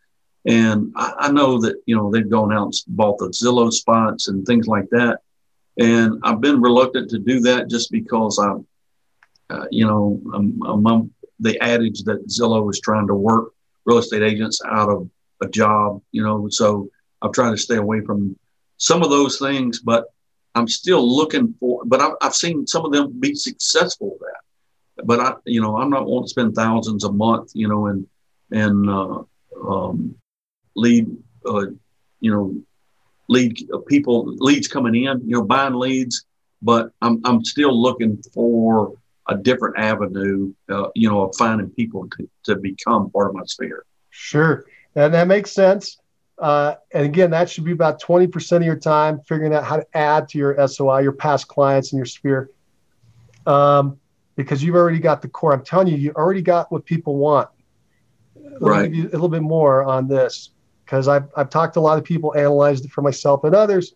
and 0.44 0.92
I, 0.96 1.14
I 1.18 1.32
know 1.32 1.58
that 1.62 1.76
you 1.86 1.96
know 1.96 2.10
they've 2.10 2.28
gone 2.28 2.52
out 2.52 2.64
and 2.64 2.74
bought 2.88 3.16
the 3.16 3.28
Zillow 3.28 3.72
spots 3.72 4.28
and 4.28 4.44
things 4.44 4.66
like 4.66 4.90
that, 4.90 5.20
and 5.78 6.20
I've 6.22 6.42
been 6.42 6.60
reluctant 6.60 7.08
to 7.10 7.18
do 7.18 7.40
that 7.40 7.70
just 7.70 7.90
because 7.90 8.38
I, 8.38 8.52
uh, 9.54 9.66
you 9.70 9.86
know, 9.86 10.20
I'm, 10.34 10.60
I'm 10.62 11.10
the 11.40 11.58
adage 11.60 12.02
that 12.04 12.26
Zillow 12.28 12.70
is 12.70 12.80
trying 12.80 13.06
to 13.08 13.14
work 13.14 13.52
real 13.84 13.98
estate 13.98 14.22
agents 14.22 14.60
out 14.66 14.88
of 14.88 15.08
a 15.42 15.48
job. 15.48 16.02
You 16.12 16.22
know, 16.22 16.48
so 16.48 16.88
I've 17.22 17.32
tried 17.32 17.50
to 17.50 17.58
stay 17.58 17.76
away 17.76 18.00
from 18.02 18.36
some 18.76 19.02
of 19.02 19.10
those 19.10 19.38
things, 19.38 19.80
but 19.80 20.06
I'm 20.54 20.68
still 20.68 21.06
looking 21.16 21.54
for. 21.60 21.82
But 21.84 22.00
I've, 22.00 22.14
I've 22.20 22.34
seen 22.34 22.66
some 22.66 22.84
of 22.84 22.92
them 22.92 23.18
be 23.18 23.34
successful 23.34 24.16
at 24.16 24.20
that. 24.20 25.06
But 25.06 25.20
I, 25.20 25.34
you 25.44 25.60
know, 25.60 25.76
I'm 25.78 25.90
not 25.90 26.06
wanting 26.06 26.24
to 26.24 26.30
spend 26.30 26.54
thousands 26.54 27.04
a 27.04 27.12
month, 27.12 27.52
you 27.54 27.68
know, 27.68 27.86
and 27.86 28.06
and 28.50 28.90
uh, 28.90 29.22
um, 29.66 30.14
lead, 30.74 31.06
uh, 31.46 31.66
you 32.20 32.32
know, 32.32 32.54
lead 33.28 33.56
people 33.86 34.26
leads 34.26 34.68
coming 34.68 34.94
in, 34.94 35.20
you 35.24 35.36
know, 35.36 35.44
buying 35.44 35.74
leads, 35.74 36.24
but 36.60 36.90
I'm 37.00 37.20
I'm 37.24 37.44
still 37.44 37.80
looking 37.80 38.22
for 38.34 38.94
a 39.30 39.36
different 39.36 39.78
avenue, 39.78 40.52
uh, 40.68 40.88
you 40.94 41.08
know, 41.08 41.22
of 41.22 41.34
finding 41.36 41.70
people 41.70 42.06
to, 42.18 42.28
to 42.44 42.56
become 42.56 43.10
part 43.10 43.30
of 43.30 43.36
my 43.36 43.42
sphere. 43.46 43.84
Sure, 44.10 44.66
and 44.94 45.14
that 45.14 45.26
makes 45.26 45.52
sense. 45.52 45.98
Uh, 46.38 46.74
and 46.92 47.04
again, 47.04 47.30
that 47.30 47.50
should 47.50 47.64
be 47.64 47.72
about 47.72 48.00
20% 48.02 48.56
of 48.56 48.62
your 48.62 48.76
time 48.76 49.20
figuring 49.28 49.54
out 49.54 49.62
how 49.62 49.76
to 49.76 49.86
add 49.94 50.28
to 50.30 50.38
your 50.38 50.66
SOI, 50.66 51.00
your 51.00 51.12
past 51.12 51.48
clients, 51.48 51.92
and 51.92 51.98
your 51.98 52.06
sphere. 52.06 52.50
Um, 53.46 53.98
because 54.36 54.64
you've 54.64 54.74
already 54.74 54.98
got 54.98 55.20
the 55.20 55.28
core. 55.28 55.52
I'm 55.52 55.64
telling 55.64 55.88
you, 55.88 55.96
you 55.96 56.12
already 56.12 56.40
got 56.40 56.72
what 56.72 56.86
people 56.86 57.16
want. 57.16 57.48
Right. 58.58 58.90
a 58.90 59.02
little 59.02 59.28
bit 59.28 59.42
more 59.42 59.84
on 59.84 60.08
this 60.08 60.50
because 60.84 61.08
I've, 61.08 61.28
I've 61.36 61.50
talked 61.50 61.74
to 61.74 61.80
a 61.80 61.82
lot 61.82 61.98
of 61.98 62.04
people, 62.04 62.34
analyzed 62.34 62.84
it 62.84 62.90
for 62.90 63.02
myself 63.02 63.44
and 63.44 63.54
others. 63.54 63.94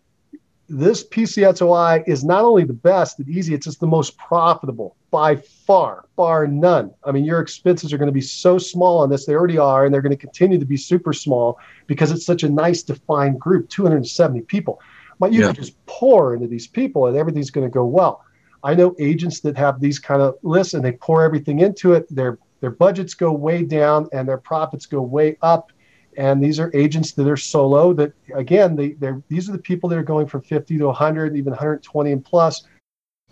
This 0.67 1.07
PCSOI 1.07 2.07
is 2.07 2.23
not 2.23 2.43
only 2.43 2.63
the 2.63 2.73
best 2.73 3.19
and 3.19 3.29
easy, 3.29 3.53
it's 3.53 3.65
just 3.65 3.79
the 3.79 3.87
most 3.87 4.17
profitable 4.17 4.95
by 5.11 5.35
far, 5.35 6.05
bar 6.15 6.47
none. 6.47 6.91
I 7.03 7.11
mean, 7.11 7.23
your 7.23 7.39
expenses 7.39 7.93
are 7.93 7.97
going 7.97 8.07
to 8.07 8.13
be 8.13 8.21
so 8.21 8.57
small 8.57 8.97
on 8.97 9.09
this. 9.09 9.25
They 9.25 9.35
already 9.35 9.59
are, 9.59 9.85
and 9.85 9.93
they're 9.93 10.01
going 10.01 10.11
to 10.11 10.17
continue 10.17 10.57
to 10.57 10.65
be 10.65 10.77
super 10.77 11.13
small 11.13 11.59
because 11.85 12.11
it's 12.11 12.25
such 12.25 12.43
a 12.43 12.49
nice 12.49 12.81
defined 12.81 13.39
group 13.39 13.69
270 13.69 14.41
people. 14.41 14.81
But 15.19 15.33
you 15.33 15.41
yeah. 15.41 15.47
can 15.47 15.55
just 15.55 15.85
pour 15.85 16.33
into 16.33 16.47
these 16.47 16.67
people 16.67 17.05
and 17.07 17.15
everything's 17.15 17.51
going 17.51 17.67
to 17.67 17.71
go 17.71 17.85
well. 17.85 18.23
I 18.63 18.73
know 18.73 18.95
agents 18.99 19.41
that 19.41 19.55
have 19.57 19.79
these 19.79 19.99
kind 19.99 20.21
of 20.21 20.35
lists 20.41 20.73
and 20.73 20.83
they 20.83 20.93
pour 20.93 21.23
everything 21.23 21.59
into 21.59 21.93
it. 21.93 22.07
Their 22.13 22.39
their 22.61 22.71
budgets 22.71 23.13
go 23.13 23.31
way 23.31 23.63
down 23.63 24.07
and 24.11 24.27
their 24.27 24.39
profits 24.39 24.87
go 24.87 25.01
way 25.01 25.37
up. 25.41 25.71
And 26.17 26.43
these 26.43 26.59
are 26.59 26.71
agents 26.73 27.11
that 27.13 27.27
are 27.27 27.37
solo. 27.37 27.93
That 27.93 28.13
again, 28.33 28.75
they, 28.75 28.93
they're 28.93 29.21
these 29.29 29.49
are 29.49 29.51
the 29.51 29.59
people 29.59 29.89
that 29.89 29.97
are 29.97 30.03
going 30.03 30.27
from 30.27 30.41
50 30.41 30.77
to 30.77 30.85
100, 30.85 31.35
even 31.35 31.51
120 31.51 32.11
and 32.11 32.23
plus, 32.23 32.63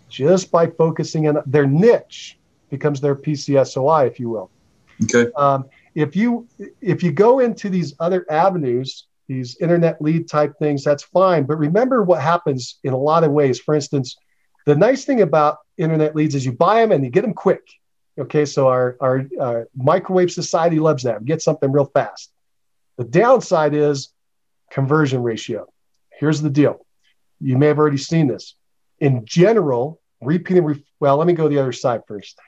just 0.08 0.50
by 0.50 0.66
focusing 0.66 1.28
on 1.28 1.42
their 1.46 1.66
niche 1.66 2.38
becomes 2.70 3.00
their 3.00 3.14
PCSOI, 3.14 4.06
if 4.06 4.18
you 4.20 4.28
will. 4.28 4.50
Okay. 5.04 5.30
Um, 5.36 5.66
if 5.94 6.16
you 6.16 6.46
if 6.80 7.02
you 7.02 7.12
go 7.12 7.38
into 7.38 7.68
these 7.68 7.94
other 8.00 8.26
avenues, 8.30 9.06
these 9.28 9.56
internet 9.58 10.00
lead 10.02 10.28
type 10.28 10.58
things, 10.58 10.84
that's 10.84 11.02
fine. 11.02 11.44
But 11.44 11.56
remember 11.56 12.02
what 12.02 12.20
happens 12.20 12.78
in 12.84 12.92
a 12.92 12.98
lot 12.98 13.24
of 13.24 13.32
ways. 13.32 13.58
For 13.60 13.74
instance, 13.74 14.16
the 14.66 14.74
nice 14.74 15.04
thing 15.04 15.20
about 15.20 15.58
internet 15.76 16.14
leads 16.14 16.34
is 16.34 16.44
you 16.44 16.52
buy 16.52 16.80
them 16.80 16.92
and 16.92 17.04
you 17.04 17.10
get 17.10 17.22
them 17.22 17.34
quick. 17.34 17.62
Okay, 18.18 18.44
so 18.44 18.68
our, 18.68 18.96
our, 19.00 19.26
our 19.40 19.68
microwave 19.74 20.30
society 20.30 20.78
loves 20.78 21.02
that. 21.02 21.24
Get 21.24 21.42
something 21.42 21.72
real 21.72 21.86
fast. 21.86 22.32
The 22.96 23.04
downside 23.04 23.74
is 23.74 24.12
conversion 24.70 25.22
ratio. 25.22 25.66
Here's 26.18 26.40
the 26.40 26.50
deal. 26.50 26.84
You 27.40 27.58
may 27.58 27.66
have 27.66 27.78
already 27.78 27.96
seen 27.96 28.28
this. 28.28 28.54
In 29.00 29.24
general, 29.24 30.00
repeating, 30.20 30.64
re- 30.64 30.84
well, 31.00 31.16
let 31.16 31.26
me 31.26 31.32
go 31.32 31.48
the 31.48 31.58
other 31.58 31.72
side 31.72 32.02
first. 32.06 32.38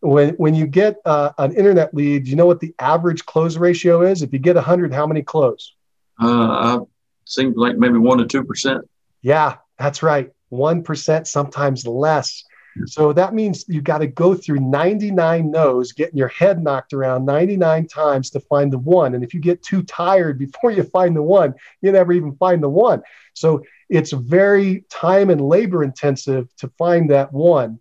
When, 0.00 0.30
when 0.34 0.54
you 0.54 0.66
get 0.66 0.96
uh, 1.04 1.32
an 1.38 1.52
internet 1.54 1.92
lead, 1.92 2.28
you 2.28 2.36
know 2.36 2.46
what 2.46 2.60
the 2.60 2.74
average 2.78 3.26
close 3.26 3.56
ratio 3.56 4.02
is? 4.02 4.22
If 4.22 4.32
you 4.32 4.38
get 4.38 4.54
100, 4.54 4.92
how 4.92 5.06
many 5.06 5.22
close? 5.22 5.74
Uh, 6.20 6.80
seems 7.24 7.56
like 7.56 7.76
maybe 7.76 7.94
1% 7.94 8.28
to 8.28 8.42
2%. 8.44 8.80
Yeah, 9.22 9.56
that's 9.78 10.02
right. 10.02 10.30
1%, 10.52 11.26
sometimes 11.26 11.86
less. 11.86 12.44
So 12.86 13.12
that 13.12 13.34
means 13.34 13.64
you 13.68 13.80
got 13.80 13.98
to 13.98 14.06
go 14.06 14.34
through 14.34 14.60
99 14.60 15.50
no's, 15.50 15.92
getting 15.92 16.16
your 16.16 16.28
head 16.28 16.62
knocked 16.62 16.92
around 16.92 17.24
99 17.24 17.86
times 17.86 18.30
to 18.30 18.40
find 18.40 18.72
the 18.72 18.78
one. 18.78 19.14
And 19.14 19.24
if 19.24 19.34
you 19.34 19.40
get 19.40 19.62
too 19.62 19.82
tired 19.82 20.38
before 20.38 20.70
you 20.70 20.82
find 20.82 21.16
the 21.16 21.22
one, 21.22 21.54
you 21.80 21.92
never 21.92 22.12
even 22.12 22.34
find 22.36 22.62
the 22.62 22.68
one. 22.68 23.02
So 23.34 23.62
it's 23.88 24.12
very 24.12 24.84
time 24.90 25.30
and 25.30 25.40
labor 25.40 25.82
intensive 25.82 26.54
to 26.56 26.68
find 26.78 27.10
that 27.10 27.32
one 27.32 27.80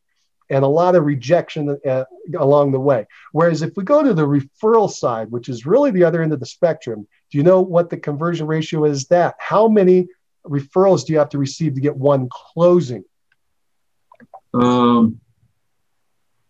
and 0.50 0.64
a 0.64 0.68
lot 0.68 0.96
of 0.96 1.06
rejection 1.06 1.78
uh, 1.86 2.06
along 2.38 2.72
the 2.72 2.80
way. 2.80 3.06
Whereas 3.32 3.62
if 3.62 3.76
we 3.76 3.84
go 3.84 4.02
to 4.04 4.14
the 4.14 4.26
referral 4.26 4.90
side, 4.90 5.30
which 5.32 5.50
is 5.50 5.66
really 5.66 5.92
the 5.92 6.04
other 6.04 6.22
end 6.22 6.34
of 6.34 6.40
the 6.40 6.46
spectrum, 6.46 7.08
do 7.32 7.38
you 7.38 7.44
know 7.44 7.62
what 7.62 7.90
the 7.90 7.98
conversion 7.98 8.48
ratio 8.48 8.86
is 8.86 9.08
that? 9.08 9.36
How 9.40 9.68
many 9.68 10.08
referrals 10.46 11.06
do 11.06 11.14
you 11.14 11.20
have 11.20 11.30
to 11.30 11.38
receive 11.38 11.76
to 11.76 11.82
get 11.82 11.96
one 11.96 12.30
closing? 12.32 13.04
Um, 14.62 15.20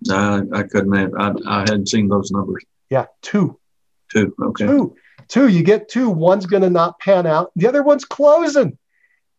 I, 0.09 0.41
I 0.53 0.63
couldn't. 0.63 0.93
Have, 0.93 1.13
I, 1.17 1.33
I 1.47 1.59
hadn't 1.61 1.89
seen 1.89 2.07
those 2.07 2.31
numbers. 2.31 2.63
Yeah, 2.89 3.05
two. 3.21 3.59
Two. 4.11 4.33
Okay. 4.41 4.65
Two. 4.65 4.95
Two. 5.27 5.47
You 5.47 5.63
get 5.63 5.89
two. 5.89 6.09
One's 6.09 6.45
going 6.45 6.63
to 6.63 6.69
not 6.69 6.99
pan 6.99 7.25
out. 7.25 7.51
The 7.55 7.67
other 7.67 7.83
one's 7.83 8.05
closing. 8.05 8.77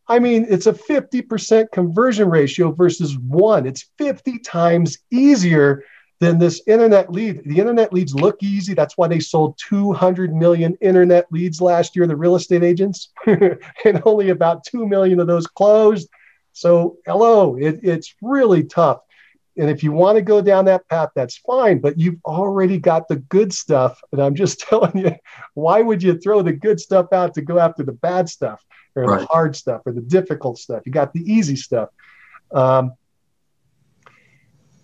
I 0.08 0.18
mean, 0.18 0.46
it's 0.48 0.66
a 0.66 0.72
50% 0.72 1.70
conversion 1.70 2.30
ratio 2.30 2.72
versus 2.72 3.18
one. 3.18 3.66
It's 3.66 3.90
50 3.98 4.38
times 4.38 4.98
easier 5.10 5.84
than 6.20 6.38
this 6.38 6.62
internet 6.66 7.12
lead. 7.12 7.42
The 7.44 7.58
internet 7.58 7.92
leads 7.92 8.14
look 8.14 8.42
easy. 8.42 8.74
That's 8.74 8.96
why 8.96 9.06
they 9.06 9.20
sold 9.20 9.58
200 9.68 10.34
million 10.34 10.76
internet 10.80 11.26
leads 11.30 11.60
last 11.60 11.94
year, 11.94 12.06
the 12.06 12.16
real 12.16 12.36
estate 12.36 12.64
agents, 12.64 13.10
and 13.26 14.02
only 14.04 14.30
about 14.30 14.64
2 14.64 14.86
million 14.86 15.20
of 15.20 15.26
those 15.26 15.46
closed. 15.46 16.08
So, 16.58 16.96
hello, 17.06 17.54
it, 17.54 17.78
it's 17.84 18.16
really 18.20 18.64
tough. 18.64 18.98
And 19.56 19.70
if 19.70 19.84
you 19.84 19.92
want 19.92 20.16
to 20.16 20.22
go 20.22 20.42
down 20.42 20.64
that 20.64 20.88
path, 20.88 21.10
that's 21.14 21.36
fine, 21.38 21.78
but 21.78 21.98
you've 22.00 22.18
already 22.24 22.78
got 22.78 23.06
the 23.06 23.16
good 23.16 23.52
stuff. 23.52 24.00
And 24.10 24.20
I'm 24.20 24.34
just 24.34 24.58
telling 24.68 24.98
you, 24.98 25.14
why 25.54 25.82
would 25.82 26.02
you 26.02 26.18
throw 26.18 26.42
the 26.42 26.52
good 26.52 26.80
stuff 26.80 27.12
out 27.12 27.34
to 27.34 27.42
go 27.42 27.60
after 27.60 27.84
the 27.84 27.92
bad 27.92 28.28
stuff 28.28 28.60
or 28.96 29.04
right. 29.04 29.20
the 29.20 29.26
hard 29.26 29.54
stuff 29.54 29.82
or 29.86 29.92
the 29.92 30.00
difficult 30.00 30.58
stuff? 30.58 30.82
You 30.84 30.90
got 30.90 31.12
the 31.12 31.20
easy 31.20 31.54
stuff. 31.54 31.90
Um, 32.52 32.94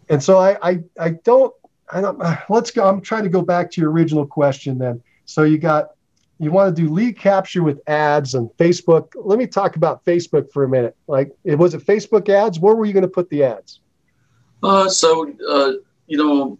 and 0.08 0.22
so 0.22 0.38
I, 0.38 0.56
I, 0.62 0.80
I 0.98 1.10
don't, 1.24 1.52
I 1.92 2.00
don't, 2.00 2.20
let's 2.48 2.70
go. 2.70 2.86
I'm 2.86 3.00
trying 3.00 3.24
to 3.24 3.30
go 3.30 3.42
back 3.42 3.72
to 3.72 3.80
your 3.80 3.90
original 3.90 4.26
question 4.26 4.78
then. 4.78 5.02
So 5.24 5.42
you 5.42 5.58
got 5.58 5.90
you 6.38 6.50
want 6.50 6.74
to 6.74 6.82
do 6.82 6.92
lead 6.92 7.18
capture 7.18 7.62
with 7.62 7.80
ads 7.88 8.34
on 8.34 8.48
Facebook. 8.58 9.12
Let 9.14 9.38
me 9.38 9.46
talk 9.46 9.76
about 9.76 10.04
Facebook 10.04 10.50
for 10.52 10.64
a 10.64 10.68
minute. 10.68 10.96
Like, 11.06 11.32
it 11.44 11.56
was 11.56 11.74
it 11.74 11.86
Facebook 11.86 12.28
ads? 12.28 12.58
Where 12.58 12.74
were 12.74 12.86
you 12.86 12.92
going 12.92 13.02
to 13.02 13.08
put 13.08 13.30
the 13.30 13.44
ads? 13.44 13.80
Uh, 14.62 14.88
so, 14.88 15.32
uh, 15.48 15.72
you 16.06 16.18
know, 16.18 16.58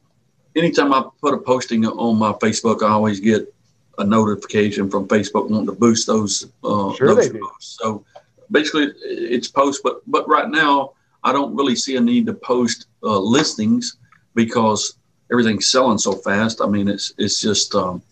anytime 0.54 0.92
I 0.92 1.04
put 1.20 1.34
a 1.34 1.38
posting 1.38 1.84
on 1.86 2.18
my 2.18 2.32
Facebook, 2.32 2.82
I 2.82 2.90
always 2.90 3.20
get 3.20 3.52
a 3.98 4.04
notification 4.04 4.90
from 4.90 5.08
Facebook 5.08 5.48
wanting 5.48 5.66
to 5.66 5.72
boost 5.72 6.06
those. 6.06 6.46
Uh, 6.62 6.92
sure 6.94 7.14
those 7.14 7.28
they 7.28 7.38
do. 7.38 7.48
Posts. 7.52 7.78
So 7.80 8.04
basically, 8.50 8.92
it's 9.02 9.48
post, 9.48 9.82
but 9.82 10.02
but 10.06 10.28
right 10.28 10.48
now, 10.48 10.92
I 11.22 11.32
don't 11.32 11.54
really 11.56 11.76
see 11.76 11.96
a 11.96 12.00
need 12.00 12.26
to 12.26 12.34
post 12.34 12.86
uh, 13.02 13.18
listings 13.18 13.96
because 14.34 14.96
everything's 15.30 15.70
selling 15.70 15.98
so 15.98 16.12
fast. 16.12 16.60
I 16.60 16.66
mean, 16.66 16.88
it's 16.88 17.12
it's 17.18 17.40
just 17.40 17.74
um, 17.74 18.02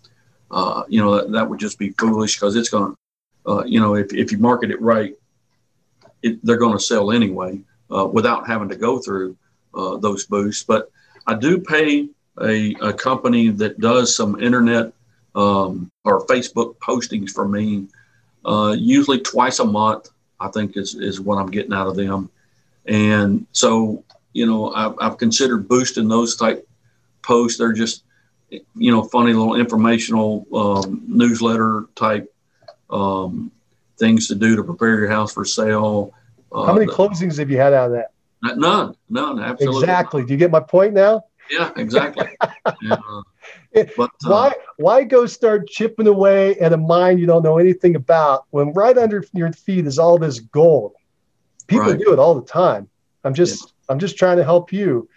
uh, 0.52 0.84
you 0.88 1.00
know, 1.00 1.16
that, 1.16 1.32
that, 1.32 1.48
would 1.48 1.58
just 1.58 1.78
be 1.78 1.90
foolish 1.90 2.36
because 2.36 2.56
it's 2.56 2.68
going 2.68 2.94
to, 2.94 3.50
uh, 3.50 3.64
you 3.64 3.80
know, 3.80 3.94
if, 3.94 4.12
if 4.12 4.30
you 4.30 4.38
market 4.38 4.70
it 4.70 4.80
right, 4.80 5.14
it, 6.22 6.44
they're 6.44 6.58
going 6.58 6.76
to 6.76 6.82
sell 6.82 7.10
anyway 7.10 7.58
uh, 7.90 8.04
without 8.04 8.46
having 8.46 8.68
to 8.68 8.76
go 8.76 8.98
through 8.98 9.36
uh, 9.74 9.96
those 9.96 10.26
boosts. 10.26 10.62
But 10.62 10.90
I 11.26 11.34
do 11.34 11.58
pay 11.58 12.08
a, 12.40 12.74
a 12.82 12.92
company 12.92 13.48
that 13.48 13.80
does 13.80 14.14
some 14.14 14.40
internet 14.40 14.92
um, 15.34 15.90
or 16.04 16.26
Facebook 16.26 16.76
postings 16.76 17.30
for 17.30 17.48
me, 17.48 17.86
uh, 18.44 18.76
usually 18.78 19.20
twice 19.20 19.58
a 19.58 19.64
month, 19.64 20.10
I 20.38 20.48
think 20.48 20.76
is, 20.76 20.94
is 20.94 21.20
what 21.20 21.36
I'm 21.36 21.50
getting 21.50 21.72
out 21.72 21.86
of 21.86 21.96
them. 21.96 22.28
And 22.86 23.46
so, 23.52 24.04
you 24.32 24.46
know, 24.46 24.72
I've, 24.74 24.94
I've 25.00 25.18
considered 25.18 25.68
boosting 25.68 26.08
those 26.08 26.36
type 26.36 26.68
posts. 27.22 27.58
They're 27.58 27.72
just, 27.72 28.04
you 28.74 28.92
know, 28.92 29.02
funny 29.02 29.32
little 29.32 29.54
informational 29.54 30.46
um, 30.54 31.02
newsletter 31.06 31.86
type 31.94 32.32
um, 32.90 33.50
things 33.98 34.28
to 34.28 34.34
do 34.34 34.56
to 34.56 34.64
prepare 34.64 34.98
your 34.98 35.08
house 35.08 35.32
for 35.32 35.44
sale. 35.44 36.12
Uh, 36.52 36.66
How 36.66 36.74
many 36.74 36.86
closings 36.86 37.38
have 37.38 37.50
you 37.50 37.56
had 37.56 37.72
out 37.72 37.86
of 37.86 37.92
that? 37.92 38.12
None, 38.42 38.94
none, 39.08 39.38
absolutely. 39.38 39.80
Exactly. 39.80 40.24
Do 40.24 40.32
you 40.32 40.36
get 40.36 40.50
my 40.50 40.60
point 40.60 40.94
now? 40.94 41.24
Yeah, 41.50 41.70
exactly. 41.76 42.26
yeah. 42.82 42.96
But, 43.96 44.10
uh, 44.24 44.28
why 44.28 44.52
why 44.76 45.04
go 45.04 45.26
start 45.26 45.68
chipping 45.68 46.06
away 46.06 46.56
at 46.58 46.72
a 46.72 46.76
mine 46.76 47.18
you 47.18 47.26
don't 47.26 47.42
know 47.42 47.58
anything 47.58 47.96
about 47.96 48.44
when 48.50 48.72
right 48.72 48.96
under 48.96 49.24
your 49.32 49.52
feet 49.52 49.86
is 49.86 49.98
all 49.98 50.18
this 50.18 50.40
gold? 50.40 50.94
People 51.66 51.86
right. 51.86 51.98
do 51.98 52.12
it 52.12 52.18
all 52.18 52.34
the 52.34 52.46
time. 52.46 52.88
I'm 53.24 53.34
just 53.34 53.64
yeah. 53.64 53.92
I'm 53.92 53.98
just 53.98 54.16
trying 54.16 54.38
to 54.38 54.44
help 54.44 54.72
you. 54.72 55.08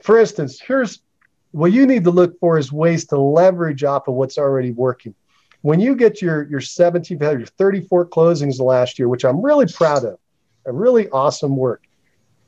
For 0.00 0.18
instance, 0.18 0.60
here's 0.60 1.02
what 1.52 1.72
you 1.72 1.86
need 1.86 2.04
to 2.04 2.10
look 2.10 2.38
for 2.38 2.58
is 2.58 2.72
ways 2.72 3.06
to 3.06 3.18
leverage 3.18 3.84
off 3.84 4.08
of 4.08 4.14
what's 4.14 4.38
already 4.38 4.70
working. 4.70 5.14
When 5.62 5.80
you 5.80 5.94
get 5.94 6.22
your 6.22 6.44
your 6.44 6.60
17, 6.60 7.18
your 7.18 7.46
34 7.46 8.06
closings 8.06 8.60
last 8.60 8.98
year, 8.98 9.08
which 9.08 9.24
I'm 9.24 9.42
really 9.42 9.66
proud 9.66 10.04
of, 10.04 10.18
a 10.66 10.72
really 10.72 11.08
awesome 11.10 11.56
work. 11.56 11.82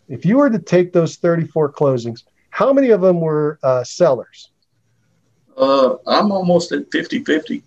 If 0.08 0.24
you 0.24 0.38
were 0.38 0.50
to 0.50 0.58
take 0.58 0.92
those 0.92 1.16
34 1.16 1.72
closings, 1.72 2.24
how 2.50 2.72
many 2.72 2.90
of 2.90 3.00
them 3.00 3.20
were 3.20 3.58
uh, 3.62 3.84
sellers? 3.84 4.50
Uh, 5.56 5.96
I'm 6.06 6.32
almost 6.32 6.72
at 6.72 6.90
50 6.90 7.24
50. 7.24 7.62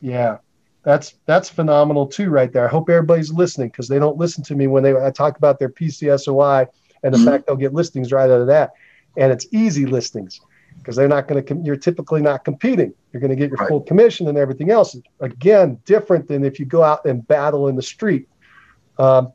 Yeah. 0.00 0.38
That's 0.84 1.14
that's 1.24 1.48
phenomenal 1.48 2.06
too, 2.06 2.28
right 2.28 2.52
there. 2.52 2.66
I 2.66 2.70
hope 2.70 2.90
everybody's 2.90 3.32
listening 3.32 3.68
because 3.68 3.88
they 3.88 3.98
don't 3.98 4.18
listen 4.18 4.44
to 4.44 4.54
me 4.54 4.66
when 4.66 4.82
they 4.82 4.94
I 4.94 5.10
talk 5.10 5.38
about 5.38 5.58
their 5.58 5.70
PCSOI 5.70 6.66
and 7.02 7.14
the 7.14 7.18
mm-hmm. 7.18 7.26
fact 7.26 7.46
they'll 7.46 7.56
get 7.56 7.72
listings 7.72 8.12
right 8.12 8.30
out 8.30 8.42
of 8.42 8.46
that, 8.48 8.72
and 9.16 9.32
it's 9.32 9.46
easy 9.50 9.86
listings 9.86 10.40
because 10.78 10.96
they're 10.96 11.08
not 11.08 11.28
going 11.28 11.44
to. 11.44 11.60
You're 11.62 11.76
typically 11.76 12.20
not 12.20 12.44
competing. 12.44 12.92
You're 13.12 13.20
going 13.20 13.30
to 13.30 13.36
get 13.36 13.50
your 13.50 13.58
right. 13.58 13.68
full 13.68 13.80
commission 13.80 14.28
and 14.28 14.36
everything 14.36 14.70
else. 14.70 14.96
Again, 15.20 15.78
different 15.84 16.28
than 16.28 16.44
if 16.44 16.58
you 16.58 16.66
go 16.66 16.82
out 16.82 17.04
and 17.04 17.26
battle 17.26 17.68
in 17.68 17.76
the 17.76 17.82
street. 17.82 18.28
Um, 18.98 19.32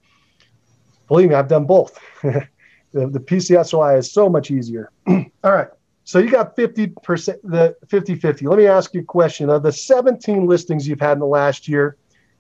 believe 1.08 1.30
me, 1.30 1.36
I've 1.36 1.48
done 1.48 1.66
both. 1.66 2.00
the, 2.22 2.48
the 2.94 3.20
PCSOI 3.20 3.98
is 3.98 4.12
so 4.12 4.30
much 4.30 4.52
easier. 4.52 4.92
All 5.08 5.26
right. 5.44 5.68
So 6.04 6.18
you 6.18 6.32
got 6.32 6.56
50%, 6.56 6.96
the 7.44 7.76
50 7.88 8.16
50. 8.16 8.48
Let 8.48 8.58
me 8.58 8.66
ask 8.66 8.94
you 8.94 9.02
a 9.02 9.04
question. 9.04 9.50
Of 9.50 9.62
the 9.62 9.72
17 9.72 10.48
listings 10.48 10.88
you've 10.88 11.00
had 11.00 11.14
in 11.14 11.20
the 11.20 11.28
last 11.28 11.68
year, 11.68 11.98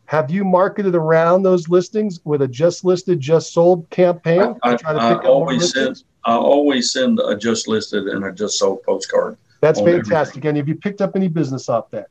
have 0.10 0.32
you 0.32 0.44
marketed 0.44 0.96
around 0.96 1.44
those 1.44 1.70
listings 1.70 2.20
with 2.24 2.42
a 2.42 2.48
just 2.48 2.84
listed, 2.84 3.20
just 3.20 3.54
sold 3.54 3.88
campaign? 3.92 4.56
I, 4.64 4.76
I, 4.84 4.94
I 4.94 5.16
always 5.20 5.72
send, 5.72 6.04
I 6.26 6.34
always 6.34 6.92
send 6.92 7.20
a 7.20 7.38
just 7.38 7.68
listed 7.68 8.08
and 8.08 8.26
a 8.26 8.32
just 8.32 8.58
sold 8.58 8.82
postcard. 8.82 9.38
That's 9.62 9.80
fantastic. 9.80 10.38
Everything. 10.38 10.48
And 10.48 10.58
have 10.58 10.68
you 10.68 10.74
picked 10.74 11.02
up 11.02 11.16
any 11.16 11.28
business 11.28 11.70
off 11.70 11.92
that? 11.92 12.08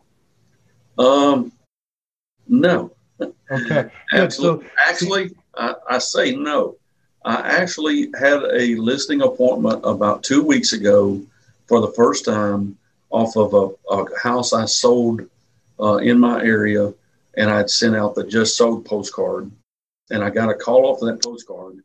Um, 0.97 1.51
no. 2.47 2.93
Okay. 3.51 3.91
Absolutely. 4.13 4.67
So, 4.67 4.71
actually, 4.79 5.31
I, 5.57 5.75
I 5.91 5.99
say 5.99 6.37
no. 6.37 6.77
I 7.25 7.41
actually 7.41 8.13
had 8.17 8.45
a 8.53 8.77
listing 8.77 9.23
appointment 9.23 9.81
about 9.83 10.23
two 10.23 10.45
weeks 10.45 10.73
ago 10.73 11.21
for 11.67 11.81
the 11.81 11.91
first 11.97 12.25
time 12.25 12.79
off 13.11 13.37
of 13.37 13.55
a, 13.55 13.93
a 13.93 14.07
house 14.23 14.53
I 14.53 14.67
sold 14.67 15.23
uh, 15.81 15.97
in 15.97 16.21
my 16.21 16.45
area, 16.45 16.95
and 17.39 17.49
I'd 17.49 17.71
sent 17.71 17.97
out 17.97 18.15
the 18.15 18.25
just 18.25 18.57
sold 18.57 18.85
postcard, 18.85 19.51
and 20.11 20.23
I 20.23 20.29
got 20.29 20.51
a 20.51 20.55
call 20.55 20.87
off 20.87 21.01
of 21.01 21.09
that 21.09 21.23
postcard, 21.23 21.79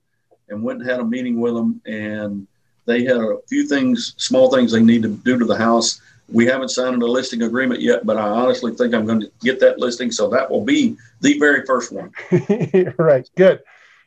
and 0.49 0.63
went 0.63 0.81
and 0.81 0.89
had 0.89 0.99
a 0.99 1.05
meeting 1.05 1.39
with 1.39 1.53
them, 1.53 1.79
and 1.85 2.47
they 2.85 3.03
had 3.03 3.17
a 3.17 3.37
few 3.47 3.67
things, 3.67 4.15
small 4.17 4.51
things 4.51 4.71
they 4.71 4.81
need 4.81 5.03
to 5.03 5.09
do 5.09 5.37
to 5.37 5.45
the 5.45 5.55
house. 5.55 6.01
We 6.27 6.47
haven't 6.47 6.69
signed 6.69 7.01
a 7.01 7.05
listing 7.05 7.43
agreement 7.43 7.81
yet, 7.81 8.05
but 8.05 8.17
I 8.17 8.27
honestly 8.27 8.73
think 8.73 8.95
I'm 8.95 9.05
going 9.05 9.21
to 9.21 9.31
get 9.41 9.59
that 9.59 9.77
listing, 9.77 10.11
so 10.11 10.27
that 10.29 10.49
will 10.49 10.65
be 10.65 10.97
the 11.21 11.37
very 11.37 11.65
first 11.65 11.91
one. 11.91 12.11
right. 12.97 13.29
Good. 13.37 13.61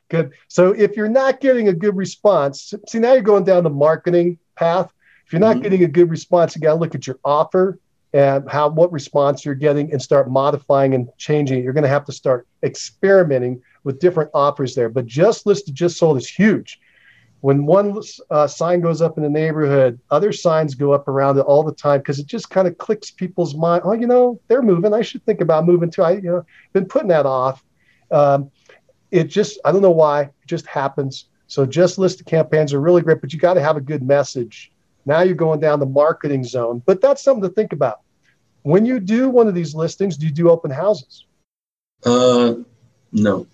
Good. 0.09 0.33
So 0.49 0.73
if 0.73 0.97
you're 0.97 1.09
not 1.09 1.41
getting 1.41 1.69
a 1.69 1.73
good 1.73 1.97
response, 1.97 2.75
see 2.89 2.99
now 2.99 3.13
you're 3.13 3.23
going 3.23 3.45
down 3.45 3.65
the 3.65 3.71
marketing 3.71 4.39
path. 4.57 4.93
If 5.25 5.33
you're 5.33 5.41
not 5.41 5.55
mm-hmm. 5.55 5.63
getting 5.63 5.85
a 5.85 5.89
good 5.89 6.11
response, 6.11 6.55
you 6.55 6.63
got 6.63 6.75
to 6.75 6.81
look 6.81 6.95
at 6.95 7.07
your 7.07 7.19
offer 7.25 7.79
and 8.13 8.49
how 8.49 8.69
what 8.69 8.93
response 8.93 9.45
you're 9.45 9.55
getting 9.55 9.93
and 9.93 10.01
start 10.01 10.31
modifying 10.31 10.95
and 10.95 11.09
changing 11.19 11.59
it. 11.59 11.65
You're 11.65 11.73
going 11.73 11.83
to 11.83 11.89
have 11.89 12.05
to 12.07 12.13
start 12.13 12.47
experimenting 12.63 13.63
with 13.85 14.01
different 14.01 14.31
offers 14.33 14.75
there. 14.75 14.89
But 14.89 15.07
just 15.07 15.47
listed, 15.47 15.75
just 15.75 15.99
sold 15.99 16.17
is 16.17 16.29
huge. 16.29 16.81
When 17.41 17.67
one 17.67 18.01
uh, 18.31 18.47
sign 18.47 18.81
goes 18.81 19.03
up 19.03 19.17
in 19.17 19.23
the 19.23 19.29
neighborhood, 19.29 20.01
other 20.11 20.33
signs 20.33 20.75
go 20.75 20.93
up 20.93 21.07
around 21.07 21.39
it 21.39 21.43
all 21.43 21.63
the 21.63 21.75
time 21.75 22.01
because 22.01 22.19
it 22.19 22.27
just 22.27 22.51
kind 22.51 22.67
of 22.67 22.79
clicks 22.79 23.11
people's 23.11 23.55
mind. 23.55 23.83
Oh, 23.85 23.93
you 23.93 24.07
know, 24.07 24.41
they're 24.49 24.63
moving. 24.63 24.95
I 24.95 25.03
should 25.03 25.25
think 25.25 25.41
about 25.41 25.67
moving 25.67 25.91
too. 25.91 26.03
I, 26.03 26.13
you 26.13 26.23
know, 26.23 26.47
been 26.73 26.87
putting 26.87 27.09
that 27.09 27.27
off. 27.27 27.63
Um, 28.11 28.51
it 29.11 29.25
just, 29.25 29.61
I 29.65 29.73
don't 29.73 29.83
know 29.83 29.91
why, 29.91 30.23
it 30.23 30.33
just 30.47 30.67
happens. 30.67 31.27
So 31.47 31.67
just 31.67 31.99
listed 31.99 32.27
campaigns 32.27 32.73
are 32.73 32.81
really 32.81 33.03
great, 33.03 33.21
but 33.21 33.33
you 33.33 33.39
got 33.39 33.55
to 33.55 33.63
have 33.63 33.77
a 33.77 33.81
good 33.81 34.03
message 34.03 34.73
now 35.07 35.23
you're 35.23 35.37
going 35.37 35.61
down 35.61 35.81
the 35.81 35.87
marketing 35.87 36.45
zone, 36.45 36.83
but 36.85 37.01
that's 37.01 37.23
something 37.23 37.49
to 37.49 37.55
think 37.55 37.73
about. 37.73 38.01
When 38.63 38.85
you 38.85 38.99
do 38.99 39.31
one 39.31 39.47
of 39.47 39.55
these 39.55 39.75
listings, 39.75 40.17
do 40.17 40.27
you 40.27 40.33
do 40.33 40.51
open 40.51 40.73
houses? 40.73 41.27
Uh, 42.05 42.57
no. 43.13 43.47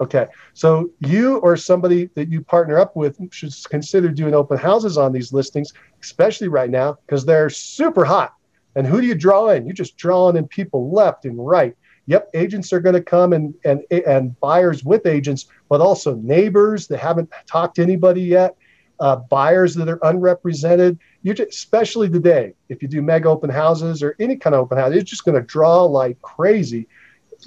Okay. 0.00 0.26
So 0.54 0.90
you 1.00 1.38
or 1.38 1.56
somebody 1.56 2.10
that 2.14 2.28
you 2.28 2.42
partner 2.42 2.78
up 2.78 2.96
with 2.96 3.18
should 3.32 3.52
consider 3.68 4.10
doing 4.10 4.34
open 4.34 4.58
houses 4.58 4.98
on 4.98 5.12
these 5.12 5.32
listings, 5.32 5.72
especially 6.02 6.48
right 6.48 6.70
now, 6.70 6.98
because 7.06 7.24
they're 7.24 7.50
super 7.50 8.04
hot. 8.04 8.34
And 8.76 8.86
who 8.86 9.00
do 9.00 9.06
you 9.06 9.14
draw 9.14 9.48
in? 9.48 9.66
You're 9.66 9.74
just 9.74 9.96
drawing 9.96 10.36
in 10.36 10.46
people 10.46 10.92
left 10.92 11.24
and 11.24 11.44
right. 11.44 11.74
Yep, 12.06 12.30
agents 12.34 12.72
are 12.72 12.80
going 12.80 12.94
to 12.94 13.02
come 13.02 13.32
and, 13.32 13.54
and 13.64 13.82
and 13.90 14.38
buyers 14.40 14.84
with 14.84 15.06
agents, 15.06 15.46
but 15.68 15.80
also 15.80 16.14
neighbors 16.16 16.86
that 16.88 16.98
haven't 16.98 17.30
talked 17.46 17.76
to 17.76 17.82
anybody 17.82 18.22
yet 18.22 18.56
uh, 19.00 19.16
buyers 19.16 19.74
that 19.74 19.88
are 19.88 19.98
unrepresented. 20.04 20.98
You 21.22 21.34
just, 21.34 21.50
especially 21.50 22.08
today, 22.08 22.54
if 22.68 22.82
you 22.82 22.88
do 22.88 23.02
mega 23.02 23.28
open 23.28 23.50
houses 23.50 24.02
or 24.02 24.14
any 24.20 24.36
kind 24.36 24.54
of 24.54 24.60
open 24.60 24.78
house, 24.78 24.92
it's 24.94 25.10
just 25.10 25.24
going 25.24 25.40
to 25.40 25.46
draw 25.46 25.84
like 25.84 26.20
crazy. 26.22 26.86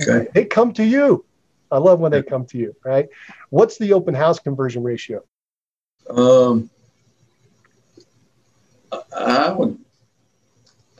Okay. 0.02 0.28
They 0.34 0.46
come 0.46 0.74
to 0.74 0.84
you. 0.84 1.26
I 1.72 1.78
love 1.78 2.00
when 2.00 2.12
they 2.12 2.22
come 2.22 2.46
to 2.48 2.58
you, 2.58 2.76
right? 2.84 3.10
What's 3.50 3.78
the 3.78 3.94
open 3.94 4.14
house 4.14 4.38
conversion 4.38 4.84
ratio? 4.84 5.24
Um, 6.10 6.70
I 9.16 9.52
would, 9.52 9.80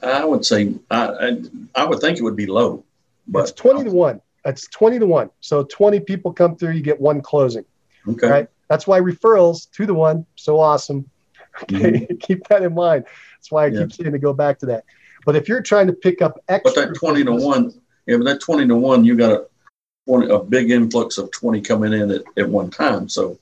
I 0.02 0.24
would 0.24 0.44
say, 0.44 0.74
I, 0.90 1.06
I, 1.06 1.42
I 1.76 1.84
would 1.84 2.00
think 2.00 2.18
it 2.18 2.22
would 2.22 2.34
be 2.34 2.46
low. 2.46 2.84
But 3.28 3.40
it's 3.40 3.52
twenty 3.52 3.84
to 3.84 3.90
one. 3.90 4.20
It's 4.44 4.66
twenty 4.66 4.98
to 4.98 5.06
one. 5.06 5.30
So 5.40 5.62
twenty 5.64 6.00
people 6.00 6.32
come 6.32 6.56
through, 6.56 6.72
you 6.72 6.82
get 6.82 7.00
one 7.00 7.20
closing. 7.20 7.64
Okay. 8.08 8.28
Right. 8.28 8.48
That's 8.74 8.88
why 8.88 8.98
referrals 8.98 9.70
two 9.70 9.86
to 9.86 9.94
one, 9.94 10.26
so 10.34 10.58
awesome. 10.58 11.08
Okay, 11.62 11.92
mm-hmm. 11.92 12.16
keep 12.16 12.48
that 12.48 12.62
in 12.64 12.74
mind. 12.74 13.04
That's 13.36 13.52
why 13.52 13.66
I 13.66 13.68
yeah. 13.68 13.82
keep 13.82 13.92
saying 13.92 14.10
to 14.10 14.18
go 14.18 14.32
back 14.32 14.58
to 14.58 14.66
that. 14.66 14.82
But 15.24 15.36
if 15.36 15.48
you're 15.48 15.62
trying 15.62 15.86
to 15.86 15.92
pick 15.92 16.20
up 16.20 16.42
extra, 16.48 16.72
but 16.74 16.88
that 16.88 16.98
twenty 16.98 17.22
to 17.22 17.30
one, 17.30 17.72
yeah, 18.06 18.16
but 18.16 18.24
that 18.24 18.40
twenty 18.40 18.66
to 18.66 18.74
one, 18.74 19.04
you 19.04 19.16
got 19.16 19.30
a 19.30 20.12
a 20.12 20.42
big 20.42 20.72
influx 20.72 21.16
of 21.16 21.30
twenty 21.30 21.60
coming 21.60 21.92
in 21.92 22.10
at, 22.10 22.22
at 22.36 22.48
one 22.48 22.70
time. 22.70 23.08
So 23.08 23.38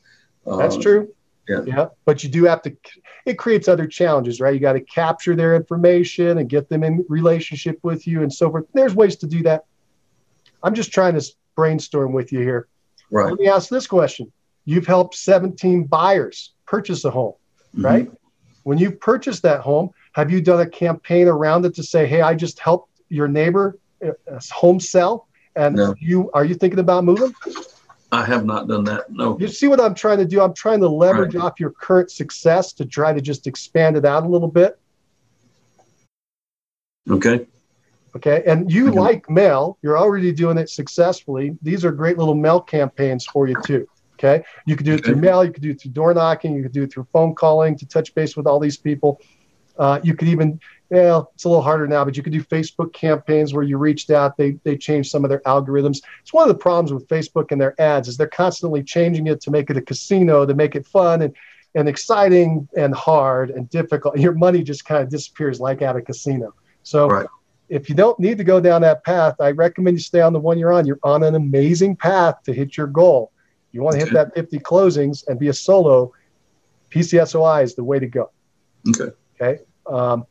uh, 0.47 0.57
that's 0.57 0.77
true. 0.77 1.11
Yeah. 1.49 1.63
Yeah. 1.65 1.87
But 2.05 2.23
you 2.23 2.29
do 2.29 2.45
have 2.45 2.61
to. 2.63 2.77
It 3.25 3.39
creates 3.39 3.67
other 3.67 3.87
challenges, 3.87 4.43
right? 4.43 4.53
You 4.53 4.61
got 4.61 4.75
to 4.75 4.81
capture 4.81 5.35
their 5.35 5.57
information 5.57 6.37
and 6.37 6.51
get 6.51 6.69
them 6.69 6.85
in 6.85 7.07
relationship 7.09 7.79
with 7.83 8.07
you 8.07 8.21
and 8.21 8.31
so 8.31 8.51
forth. 8.51 8.67
There's 8.75 8.95
ways 8.95 9.17
to 9.17 9.27
do 9.27 9.43
that. 9.45 9.65
I'm 10.63 10.75
just 10.75 10.93
trying 10.93 11.19
to 11.19 11.27
brainstorm 11.57 12.13
with 12.13 12.31
you 12.31 12.41
here. 12.41 12.69
Right. 13.11 13.31
Let 13.31 13.39
me 13.39 13.49
ask 13.49 13.71
this 13.71 13.87
question 13.87 14.31
you've 14.65 14.87
helped 14.87 15.15
17 15.15 15.85
buyers 15.85 16.53
purchase 16.67 17.05
a 17.05 17.11
home, 17.11 17.35
mm-hmm. 17.75 17.85
right? 17.85 18.11
When 18.65 18.79
you 18.79 18.93
purchase 18.93 19.41
that 19.41 19.61
home, 19.61 19.91
have 20.13 20.31
you 20.31 20.41
done 20.41 20.61
a 20.61 20.69
campaign 20.69 21.27
around 21.27 21.65
it 21.65 21.75
to 21.75 21.83
say, 21.83 22.07
"Hey, 22.07 22.21
I 22.21 22.35
just 22.35 22.61
helped 22.61 23.01
your 23.09 23.27
neighbor 23.27 23.79
uh, 24.07 24.13
home 24.53 24.79
sell," 24.79 25.27
and 25.57 25.77
no. 25.77 25.95
you 25.99 26.31
are 26.33 26.45
you 26.45 26.55
thinking 26.55 26.79
about 26.79 27.05
moving? 27.05 27.35
I 28.13 28.27
have 28.27 28.45
not 28.45 28.69
done 28.69 28.85
that. 28.85 29.11
No. 29.11 29.39
You 29.39 29.49
see 29.49 29.69
what 29.69 29.81
I'm 29.81 29.95
trying 29.95 30.19
to 30.19 30.27
do? 30.27 30.43
I'm 30.43 30.53
trying 30.53 30.81
to 30.81 30.89
leverage 30.89 31.35
right. 31.35 31.45
off 31.45 31.59
your 31.59 31.71
current 31.71 32.11
success 32.11 32.75
to 32.75 32.85
try 32.85 33.13
to 33.13 33.23
just 33.23 33.47
expand 33.47 33.97
it 33.97 34.05
out 34.05 34.25
a 34.25 34.29
little 34.29 34.49
bit. 34.51 34.79
Okay. 37.11 37.47
Okay. 38.15 38.43
And 38.47 38.71
you 38.71 38.89
okay. 38.89 38.99
like 38.99 39.31
mail, 39.31 39.79
you're 39.81 39.97
already 39.97 40.31
doing 40.31 40.59
it 40.59 40.69
successfully. 40.69 41.57
These 41.63 41.87
are 41.87 41.91
great 41.91 42.19
little 42.19 42.35
mail 42.35 42.61
campaigns 42.61 43.25
for 43.25 43.49
you 43.49 43.57
too. 43.65 43.89
Okay. 44.23 44.45
You 44.67 44.77
could 44.77 44.87
do 44.87 44.95
it 44.95 45.05
through 45.05 45.17
mail, 45.17 45.45
you 45.45 45.51
could 45.51 45.63
do 45.63 45.71
it 45.71 45.81
through 45.81 45.91
door 45.93 46.15
knocking, 46.15 46.55
you 46.55 46.63
could 46.63 46.73
do 46.73 46.85
it 46.85 46.93
through 46.93 47.09
phone 47.13 47.35
calling 47.35 47.77
to 47.79 47.87
touch 47.87 48.15
base 48.15 48.37
with 48.37 48.47
all 48.47 48.61
these 48.61 48.77
people. 48.77 49.21
Uh, 49.79 49.99
you 50.05 50.15
could 50.15 50.29
even, 50.29 50.61
well, 50.91 51.33
it's 51.35 51.45
a 51.45 51.49
little 51.49 51.63
harder 51.63 51.89
now, 51.89 52.05
but 52.05 52.17
you 52.17 52.23
could 52.23 52.33
do 52.33 52.45
Facebook 52.45 52.93
campaigns 52.93 53.53
where 53.53 53.65
you 53.65 53.79
reached 53.79 54.11
out. 54.11 54.37
They 54.37 54.53
they 54.65 54.77
changed 54.77 55.11
some 55.11 55.25
of 55.25 55.31
their 55.31 55.41
algorithms. 55.41 56.03
It's 56.21 56.33
one 56.33 56.49
of 56.49 56.55
the 56.55 56.61
problems 56.61 56.93
with 56.93 57.09
Facebook 57.09 57.51
and 57.51 57.61
their 57.61 57.81
ads 57.81 58.07
is 58.07 58.17
they're 58.17 58.29
constantly 58.29 58.83
changing 58.83 59.27
it 59.27 59.41
to 59.41 59.51
make 59.51 59.71
it 59.71 59.77
a 59.77 59.83
casino, 59.83 60.47
to 60.47 60.55
make 60.55 60.77
it 60.77 60.87
fun 60.87 61.23
and 61.23 61.35
and 61.75 61.89
exciting 61.89 62.69
and 62.77 62.95
hard 62.95 63.51
and 63.51 63.69
difficult. 63.71 64.19
Your 64.21 64.35
money 64.35 64.63
just 64.63 64.85
kind 64.85 65.03
of 65.03 65.09
disappears 65.09 65.59
like 65.59 65.83
at 65.83 65.97
a 65.97 66.03
casino. 66.03 66.55
So 66.85 67.09
right. 67.09 67.27
if 67.69 67.89
you 67.89 67.95
don't 67.95 68.21
need 68.21 68.39
to 68.39 68.45
go 68.45 68.61
down 68.61 68.83
that 68.83 69.05
path, 69.05 69.37
I 69.41 69.51
recommend 69.51 69.97
you 69.97 70.03
stay 70.03 70.21
on 70.21 70.33
the 70.33 70.41
one 70.41 70.59
you're 70.59 70.73
on. 70.73 70.87
You're 70.87 71.01
on 71.03 71.25
an 71.25 71.35
amazing 71.35 71.97
path 71.97 72.43
to 72.45 72.53
hit 72.53 72.77
your 72.77 72.87
goal. 72.87 73.32
You 73.73 73.83
want 73.83 73.99
to 73.99 74.05
hit 74.05 74.13
that 74.13 74.35
50 74.35 74.59
closings 74.61 75.27
and 75.27 75.39
be 75.39 75.49
a 75.49 75.53
solo, 75.53 76.13
PCSOI 76.91 77.65
is 77.65 77.75
the 77.75 77.85
way 77.85 77.99
to 77.99 78.07
go. 78.07 78.31
Okay. 78.89 79.13
Okay. 79.41 79.63
Um, 79.87 80.27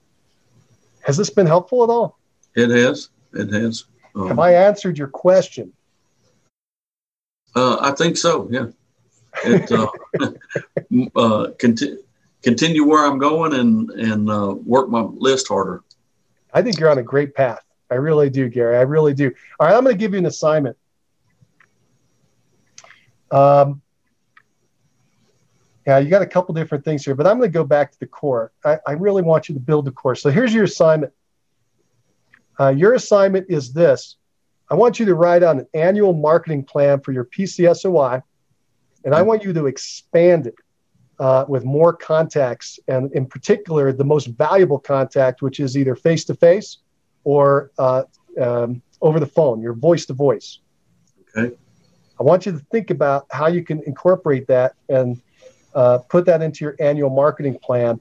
has 1.02 1.18
this 1.18 1.30
been 1.30 1.48
helpful 1.48 1.84
at 1.84 1.90
all? 1.90 2.20
It 2.56 2.70
has. 2.70 3.10
It 3.34 3.52
has. 3.52 3.86
Um, 4.16 4.28
Have 4.28 4.40
I 4.40 4.54
answered 4.54 4.98
your 4.98 5.08
question? 5.08 5.74
Uh, 7.56 7.78
I 7.82 7.92
think 7.92 8.18
so. 8.18 8.48
Yeah. 8.52 8.68
It, 9.44 9.72
uh, 9.72 9.88
uh, 11.16 11.52
conti- 11.60 11.98
continue 12.44 12.86
where 12.86 13.06
I'm 13.06 13.18
going 13.18 13.54
and 13.54 13.90
and 13.92 14.30
uh, 14.30 14.56
work 14.66 14.90
my 14.90 15.02
list 15.02 15.48
harder. 15.48 15.82
I 16.54 16.62
think 16.62 16.80
you're 16.80 16.90
on 16.90 16.98
a 16.98 17.04
great 17.04 17.34
path. 17.34 17.62
I 17.90 17.96
really 17.96 18.30
do, 18.30 18.50
Gary. 18.50 18.78
I 18.78 18.82
really 18.82 19.14
do. 19.14 19.34
All 19.60 19.68
right, 19.68 19.76
I'm 19.76 19.84
going 19.84 19.96
to 19.96 20.00
give 20.00 20.14
you 20.14 20.20
an 20.20 20.26
assignment. 20.26 20.78
Um, 23.32 23.82
yeah, 25.88 25.98
you 25.98 26.10
got 26.10 26.22
a 26.22 26.28
couple 26.28 26.54
different 26.54 26.86
things 26.86 27.04
here, 27.04 27.16
but 27.16 27.26
I'm 27.26 27.38
going 27.38 27.50
to 27.50 27.54
go 27.54 27.64
back 27.64 27.92
to 27.92 28.00
the 28.00 28.06
core. 28.06 28.52
I, 28.64 28.78
I 28.86 28.92
really 28.94 29.24
want 29.24 29.50
you 29.50 29.56
to 29.56 29.62
build 29.62 29.86
the 29.86 29.92
core. 29.92 30.16
So 30.16 30.30
here's 30.30 30.54
your 30.54 30.66
assignment. 30.66 31.12
Uh, 32.60 32.70
your 32.70 32.94
assignment 32.94 33.48
is 33.50 33.74
this. 33.74 34.18
I 34.70 34.76
want 34.76 35.00
you 35.00 35.06
to 35.08 35.16
write 35.16 35.44
on 35.44 35.60
an 35.60 35.68
annual 35.74 36.14
marketing 36.14 36.64
plan 36.64 37.02
for 37.02 37.12
your 37.12 37.26
PCSOI, 37.26 38.22
and 39.04 39.16
I 39.16 39.22
want 39.22 39.44
you 39.44 39.54
to 39.54 39.66
expand 39.66 40.48
it 40.48 40.56
uh, 41.20 41.46
with 41.48 41.66
more 41.66 41.94
contacts, 41.94 42.80
and 42.88 43.12
in 43.14 43.26
particular, 43.26 43.92
the 43.92 44.04
most 44.04 44.28
valuable 44.28 44.80
contact, 44.80 45.42
which 45.42 45.60
is 45.60 45.78
either 45.78 45.96
face 45.96 46.26
to 46.26 46.36
face 46.36 46.78
or 47.24 47.72
uh, 47.78 48.04
um, 48.40 48.82
over 49.02 49.20
the 49.20 49.26
phone, 49.28 49.62
your 49.62 49.74
voice 49.74 50.06
to 50.06 50.14
voice. 50.14 50.60
Okay. 51.36 51.56
I 52.22 52.24
want 52.24 52.46
you 52.46 52.52
to 52.52 52.60
think 52.72 52.92
about 52.92 53.26
how 53.32 53.48
you 53.48 53.64
can 53.64 53.82
incorporate 53.88 54.46
that 54.46 54.76
and 54.88 55.20
uh, 55.74 55.98
put 56.08 56.28
that 56.28 56.44
into 56.44 56.64
your 56.64 56.76
annual 56.80 57.10
marketing 57.10 57.58
plan 57.58 58.00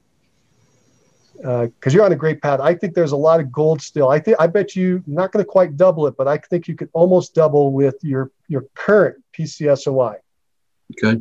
because 1.33 1.71
uh, 1.87 1.89
you're 1.89 2.05
on 2.05 2.11
a 2.11 2.15
great 2.15 2.39
path. 2.39 2.59
I 2.59 2.75
think 2.75 2.93
there's 2.93 3.13
a 3.13 3.17
lot 3.17 3.39
of 3.39 3.51
gold 3.51 3.81
still. 3.81 4.09
I 4.09 4.19
think 4.19 4.37
I 4.39 4.45
bet 4.45 4.75
you 4.75 5.03
not 5.07 5.31
going 5.31 5.43
to 5.43 5.49
quite 5.49 5.75
double 5.75 6.05
it, 6.05 6.15
but 6.15 6.27
I 6.27 6.37
think 6.37 6.67
you 6.67 6.75
could 6.75 6.89
almost 6.93 7.33
double 7.33 7.71
with 7.71 7.95
your 8.03 8.29
your 8.47 8.65
current 8.75 9.23
PCSOI. 9.35 10.17
Okay. 11.03 11.19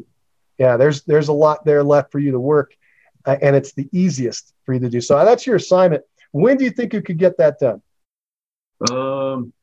Yeah, 0.58 0.76
there's 0.76 1.00
there's 1.04 1.28
a 1.28 1.32
lot 1.32 1.64
there 1.64 1.82
left 1.82 2.12
for 2.12 2.18
you 2.18 2.32
to 2.32 2.40
work, 2.40 2.76
uh, 3.24 3.38
and 3.40 3.56
it's 3.56 3.72
the 3.72 3.88
easiest 3.92 4.52
for 4.66 4.74
you 4.74 4.80
to 4.80 4.90
do. 4.90 5.00
So 5.00 5.24
that's 5.24 5.46
your 5.46 5.56
assignment. 5.56 6.04
When 6.32 6.58
do 6.58 6.64
you 6.64 6.70
think 6.70 6.92
you 6.92 7.00
could 7.00 7.16
get 7.16 7.38
that 7.38 7.58
done? 7.58 7.80
Um, 8.90 9.54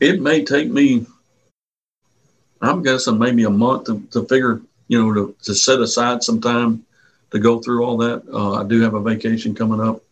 it 0.00 0.20
may 0.20 0.44
take 0.44 0.68
me, 0.68 1.06
I'm 2.60 2.82
guessing 2.82 3.18
maybe 3.18 3.44
a 3.44 3.50
month 3.50 3.86
to, 3.86 4.00
to 4.12 4.24
figure, 4.26 4.60
you 4.88 5.02
know, 5.02 5.14
to, 5.14 5.34
to 5.42 5.54
set 5.54 5.80
aside 5.80 6.22
some 6.22 6.40
time 6.40 6.84
to 7.30 7.38
go 7.38 7.60
through 7.60 7.84
all 7.84 7.96
that. 7.98 8.22
Uh, 8.32 8.54
I 8.54 8.64
do 8.64 8.80
have 8.80 8.94
a 8.94 9.00
vacation 9.00 9.54
coming 9.54 9.80
up 9.80 10.02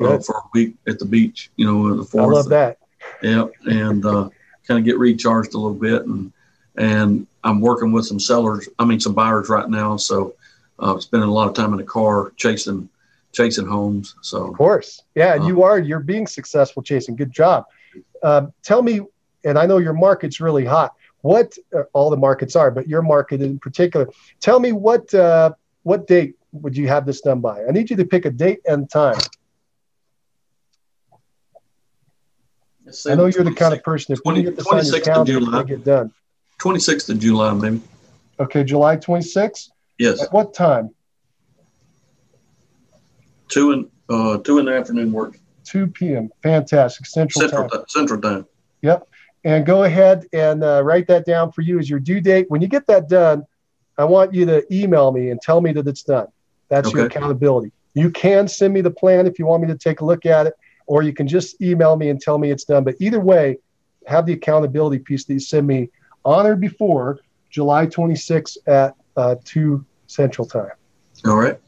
uh, 0.00 0.18
for 0.18 0.36
a 0.36 0.42
week 0.52 0.74
at 0.86 0.98
the 0.98 1.04
beach, 1.04 1.50
you 1.56 1.66
know, 1.66 1.88
in 1.88 1.96
the 1.96 2.04
fourth. 2.04 2.28
I 2.28 2.32
love 2.32 2.48
that. 2.50 2.78
Yeah. 3.22 3.46
And 3.64 4.04
uh, 4.04 4.28
kind 4.66 4.78
of 4.78 4.84
get 4.84 4.98
recharged 4.98 5.54
a 5.54 5.58
little 5.58 5.78
bit. 5.78 6.06
And, 6.06 6.32
and 6.76 7.26
I'm 7.44 7.60
working 7.60 7.92
with 7.92 8.06
some 8.06 8.20
sellers, 8.20 8.68
I 8.78 8.84
mean, 8.84 9.00
some 9.00 9.14
buyers 9.14 9.48
right 9.48 9.68
now. 9.68 9.96
So 9.96 10.34
uh, 10.78 10.98
spending 10.98 11.28
a 11.28 11.32
lot 11.32 11.48
of 11.48 11.54
time 11.54 11.72
in 11.72 11.78
the 11.78 11.84
car 11.84 12.32
chasing, 12.36 12.88
chasing 13.32 13.66
homes. 13.66 14.14
So, 14.22 14.48
of 14.48 14.54
course. 14.54 15.02
Yeah. 15.14 15.34
And 15.34 15.46
you 15.46 15.62
uh, 15.62 15.66
are, 15.66 15.78
you're 15.78 16.00
being 16.00 16.26
successful 16.26 16.82
chasing. 16.82 17.16
Good 17.16 17.32
job. 17.32 17.64
Um, 18.22 18.52
tell 18.62 18.82
me 18.82 19.00
and 19.44 19.58
I 19.58 19.66
know 19.66 19.78
your 19.78 19.92
market's 19.92 20.40
really 20.40 20.64
hot. 20.64 20.94
What 21.22 21.56
uh, 21.74 21.82
all 21.92 22.10
the 22.10 22.16
markets 22.16 22.56
are, 22.56 22.70
but 22.70 22.88
your 22.88 23.02
market 23.02 23.42
in 23.42 23.58
particular. 23.58 24.08
Tell 24.40 24.58
me 24.58 24.72
what 24.72 25.12
uh, 25.12 25.52
what 25.82 26.06
date 26.06 26.34
would 26.52 26.76
you 26.76 26.88
have 26.88 27.06
this 27.06 27.20
done 27.20 27.40
by? 27.40 27.64
I 27.64 27.70
need 27.70 27.90
you 27.90 27.96
to 27.96 28.04
pick 28.04 28.24
a 28.24 28.30
date 28.30 28.60
and 28.66 28.88
time. 28.88 29.18
I 33.08 33.14
know 33.14 33.26
you're 33.26 33.44
the 33.44 33.54
kind 33.54 33.72
of 33.72 33.84
person 33.84 34.14
if 34.14 34.22
20, 34.22 34.40
you 34.40 34.46
get 34.46 34.56
this 34.56 34.66
on 34.66 34.84
your 34.84 35.00
calendar, 35.00 35.32
July. 35.38 35.62
get 35.62 35.84
done. 35.84 36.12
26th 36.60 37.08
of 37.10 37.20
July, 37.20 37.52
maybe. 37.52 37.80
Okay, 38.40 38.64
July 38.64 38.96
26th. 38.96 39.68
Yes. 39.98 40.22
At 40.22 40.32
what 40.32 40.54
time? 40.54 40.90
Two 43.48 43.72
in 43.72 43.90
uh, 44.08 44.38
two 44.38 44.58
in 44.58 44.64
the 44.64 44.72
afternoon 44.72 45.12
work. 45.12 45.38
2 45.64 45.86
p.m. 45.88 46.30
Fantastic. 46.42 47.06
Central, 47.06 47.42
Central 47.42 47.68
time. 47.68 47.84
Central 47.88 48.20
time. 48.20 48.46
Yep 48.82 49.06
and 49.44 49.64
go 49.64 49.84
ahead 49.84 50.26
and 50.32 50.62
uh, 50.62 50.82
write 50.84 51.06
that 51.08 51.24
down 51.24 51.52
for 51.52 51.62
you 51.62 51.78
as 51.78 51.88
your 51.88 51.98
due 51.98 52.20
date. 52.20 52.46
When 52.48 52.60
you 52.60 52.68
get 52.68 52.86
that 52.86 53.08
done, 53.08 53.44
I 53.96 54.04
want 54.04 54.34
you 54.34 54.46
to 54.46 54.64
email 54.74 55.12
me 55.12 55.30
and 55.30 55.40
tell 55.40 55.60
me 55.60 55.72
that 55.72 55.86
it's 55.86 56.02
done. 56.02 56.28
That's 56.68 56.88
okay. 56.88 56.98
your 56.98 57.06
accountability. 57.06 57.72
You 57.94 58.10
can 58.10 58.48
send 58.48 58.72
me 58.72 58.80
the 58.80 58.90
plan 58.90 59.26
if 59.26 59.38
you 59.38 59.46
want 59.46 59.62
me 59.62 59.68
to 59.68 59.76
take 59.76 60.00
a 60.00 60.04
look 60.04 60.26
at 60.26 60.46
it, 60.46 60.54
or 60.86 61.02
you 61.02 61.12
can 61.12 61.26
just 61.26 61.60
email 61.60 61.96
me 61.96 62.08
and 62.08 62.20
tell 62.20 62.38
me 62.38 62.50
it's 62.50 62.64
done. 62.64 62.84
But 62.84 62.96
either 63.00 63.20
way, 63.20 63.58
have 64.06 64.26
the 64.26 64.32
accountability 64.32 64.98
piece 65.00 65.24
that 65.24 65.34
you 65.34 65.40
send 65.40 65.66
me 65.66 65.90
on 66.24 66.46
or 66.46 66.56
before 66.56 67.20
July 67.50 67.86
26th 67.86 68.56
at 68.66 68.94
uh, 69.16 69.36
2 69.44 69.84
Central 70.06 70.46
Time. 70.46 70.70
All 71.26 71.36
right. 71.36 71.58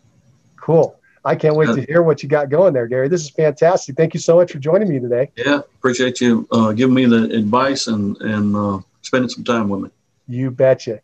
Cool. 0.57 0.99
I 1.25 1.37
can't 1.37 1.55
wait 1.55 1.67
to 1.67 1.83
hear 1.83 2.03
what 2.03 2.23
you 2.23 2.29
got 2.29 2.51
going 2.51 2.73
there, 2.73 2.87
Gary. 2.87 3.09
This 3.09 3.23
is 3.23 3.31
fantastic. 3.31 3.97
Thank 3.97 4.15
you 4.15 4.21
so 4.21 4.37
much 4.37 4.53
for 4.53 4.59
joining 4.59 4.89
me 4.89 4.99
today. 4.99 5.31
Yeah, 5.37 5.59
appreciate 5.59 6.21
you 6.21 6.49
uh, 6.51 6.73
giving 6.73 6.95
me 6.95 7.07
the 7.07 7.25
advice 7.31 7.87
and 7.87 8.17
and 8.23 8.57
uh, 8.57 8.81
spending 9.03 9.29
some 9.29 9.45
time 9.45 9.69
with 9.69 9.83
me. 9.83 9.91
You 10.29 10.51
betcha. 10.51 11.01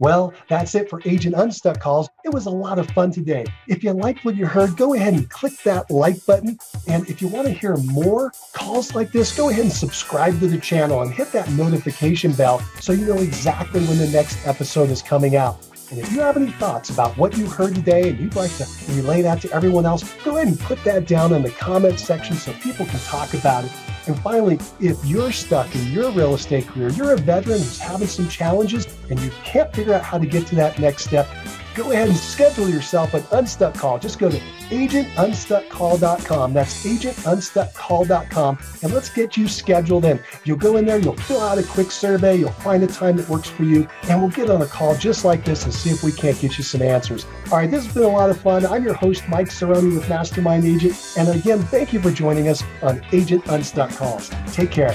Well, 0.00 0.32
that's 0.48 0.76
it 0.76 0.88
for 0.88 1.02
Agent 1.04 1.34
Unstuck 1.34 1.80
calls. 1.80 2.08
It 2.24 2.32
was 2.32 2.46
a 2.46 2.50
lot 2.50 2.78
of 2.78 2.88
fun 2.90 3.10
today. 3.10 3.44
If 3.66 3.82
you 3.82 3.92
liked 3.92 4.24
what 4.24 4.36
you 4.36 4.46
heard, 4.46 4.76
go 4.76 4.94
ahead 4.94 5.14
and 5.14 5.28
click 5.28 5.54
that 5.64 5.90
like 5.90 6.24
button. 6.24 6.56
And 6.86 7.08
if 7.08 7.20
you 7.20 7.26
want 7.26 7.48
to 7.48 7.52
hear 7.52 7.76
more 7.78 8.32
calls 8.52 8.94
like 8.94 9.10
this, 9.10 9.36
go 9.36 9.48
ahead 9.48 9.64
and 9.64 9.72
subscribe 9.72 10.38
to 10.38 10.46
the 10.46 10.58
channel 10.58 11.02
and 11.02 11.12
hit 11.12 11.32
that 11.32 11.50
notification 11.50 12.30
bell 12.32 12.60
so 12.80 12.92
you 12.92 13.06
know 13.06 13.18
exactly 13.18 13.80
when 13.86 13.98
the 13.98 14.06
next 14.08 14.46
episode 14.46 14.90
is 14.90 15.02
coming 15.02 15.34
out. 15.34 15.67
And 15.90 15.98
if 15.98 16.12
you 16.12 16.20
have 16.20 16.36
any 16.36 16.50
thoughts 16.52 16.90
about 16.90 17.16
what 17.16 17.38
you 17.38 17.46
heard 17.48 17.74
today 17.74 18.10
and 18.10 18.20
you'd 18.20 18.36
like 18.36 18.54
to 18.56 18.66
relay 18.90 19.22
that 19.22 19.40
to 19.42 19.52
everyone 19.52 19.86
else, 19.86 20.02
go 20.22 20.36
ahead 20.36 20.48
and 20.48 20.60
put 20.60 20.82
that 20.84 21.06
down 21.06 21.32
in 21.32 21.42
the 21.42 21.50
comments 21.50 22.04
section 22.04 22.36
so 22.36 22.52
people 22.54 22.84
can 22.84 23.00
talk 23.00 23.32
about 23.32 23.64
it. 23.64 23.72
And 24.06 24.18
finally, 24.20 24.58
if 24.80 25.02
you're 25.06 25.32
stuck 25.32 25.74
in 25.74 25.86
your 25.90 26.10
real 26.10 26.34
estate 26.34 26.66
career, 26.66 26.90
you're 26.90 27.12
a 27.12 27.16
veteran 27.16 27.58
who's 27.58 27.78
having 27.78 28.06
some 28.06 28.28
challenges 28.28 28.86
and 29.08 29.18
you 29.20 29.30
can't 29.44 29.74
figure 29.74 29.94
out 29.94 30.02
how 30.02 30.18
to 30.18 30.26
get 30.26 30.46
to 30.48 30.54
that 30.56 30.78
next 30.78 31.04
step, 31.04 31.26
go 31.74 31.92
ahead 31.92 32.08
and 32.08 32.16
schedule 32.16 32.68
yourself 32.68 33.14
an 33.14 33.24
Unstuck 33.32 33.74
call. 33.74 33.98
Just 33.98 34.18
go 34.18 34.30
to 34.30 34.38
agentunstuckcall.com. 34.70 36.52
That's 36.52 36.86
agentunstuckcall.com. 36.86 38.58
And 38.82 38.92
let's 38.92 39.08
get 39.08 39.36
you 39.36 39.48
scheduled 39.48 40.04
in. 40.04 40.20
You'll 40.44 40.56
go 40.58 40.76
in 40.76 40.84
there, 40.84 40.98
you'll 40.98 41.16
fill 41.16 41.40
out 41.40 41.58
a 41.58 41.62
quick 41.62 41.90
survey, 41.90 42.36
you'll 42.36 42.50
find 42.50 42.82
a 42.82 42.86
time 42.86 43.16
that 43.16 43.28
works 43.28 43.48
for 43.48 43.64
you, 43.64 43.88
and 44.08 44.20
we'll 44.20 44.30
get 44.30 44.50
on 44.50 44.62
a 44.62 44.66
call 44.66 44.94
just 44.96 45.24
like 45.24 45.44
this 45.44 45.64
and 45.64 45.72
see 45.72 45.90
if 45.90 46.02
we 46.02 46.12
can't 46.12 46.38
get 46.38 46.58
you 46.58 46.64
some 46.64 46.82
answers. 46.82 47.26
All 47.50 47.58
right, 47.58 47.70
this 47.70 47.84
has 47.84 47.94
been 47.94 48.04
a 48.04 48.08
lot 48.08 48.30
of 48.30 48.40
fun. 48.40 48.66
I'm 48.66 48.84
your 48.84 48.94
host, 48.94 49.28
Mike 49.28 49.48
Cerrone 49.48 49.94
with 49.94 50.08
Mastermind 50.08 50.64
Agent. 50.64 51.14
And 51.16 51.28
again, 51.28 51.62
thank 51.64 51.92
you 51.92 52.00
for 52.00 52.10
joining 52.10 52.48
us 52.48 52.62
on 52.82 53.02
Agent 53.12 53.46
Unstuck 53.46 53.90
Calls. 53.90 54.30
Take 54.52 54.70
care. 54.70 54.94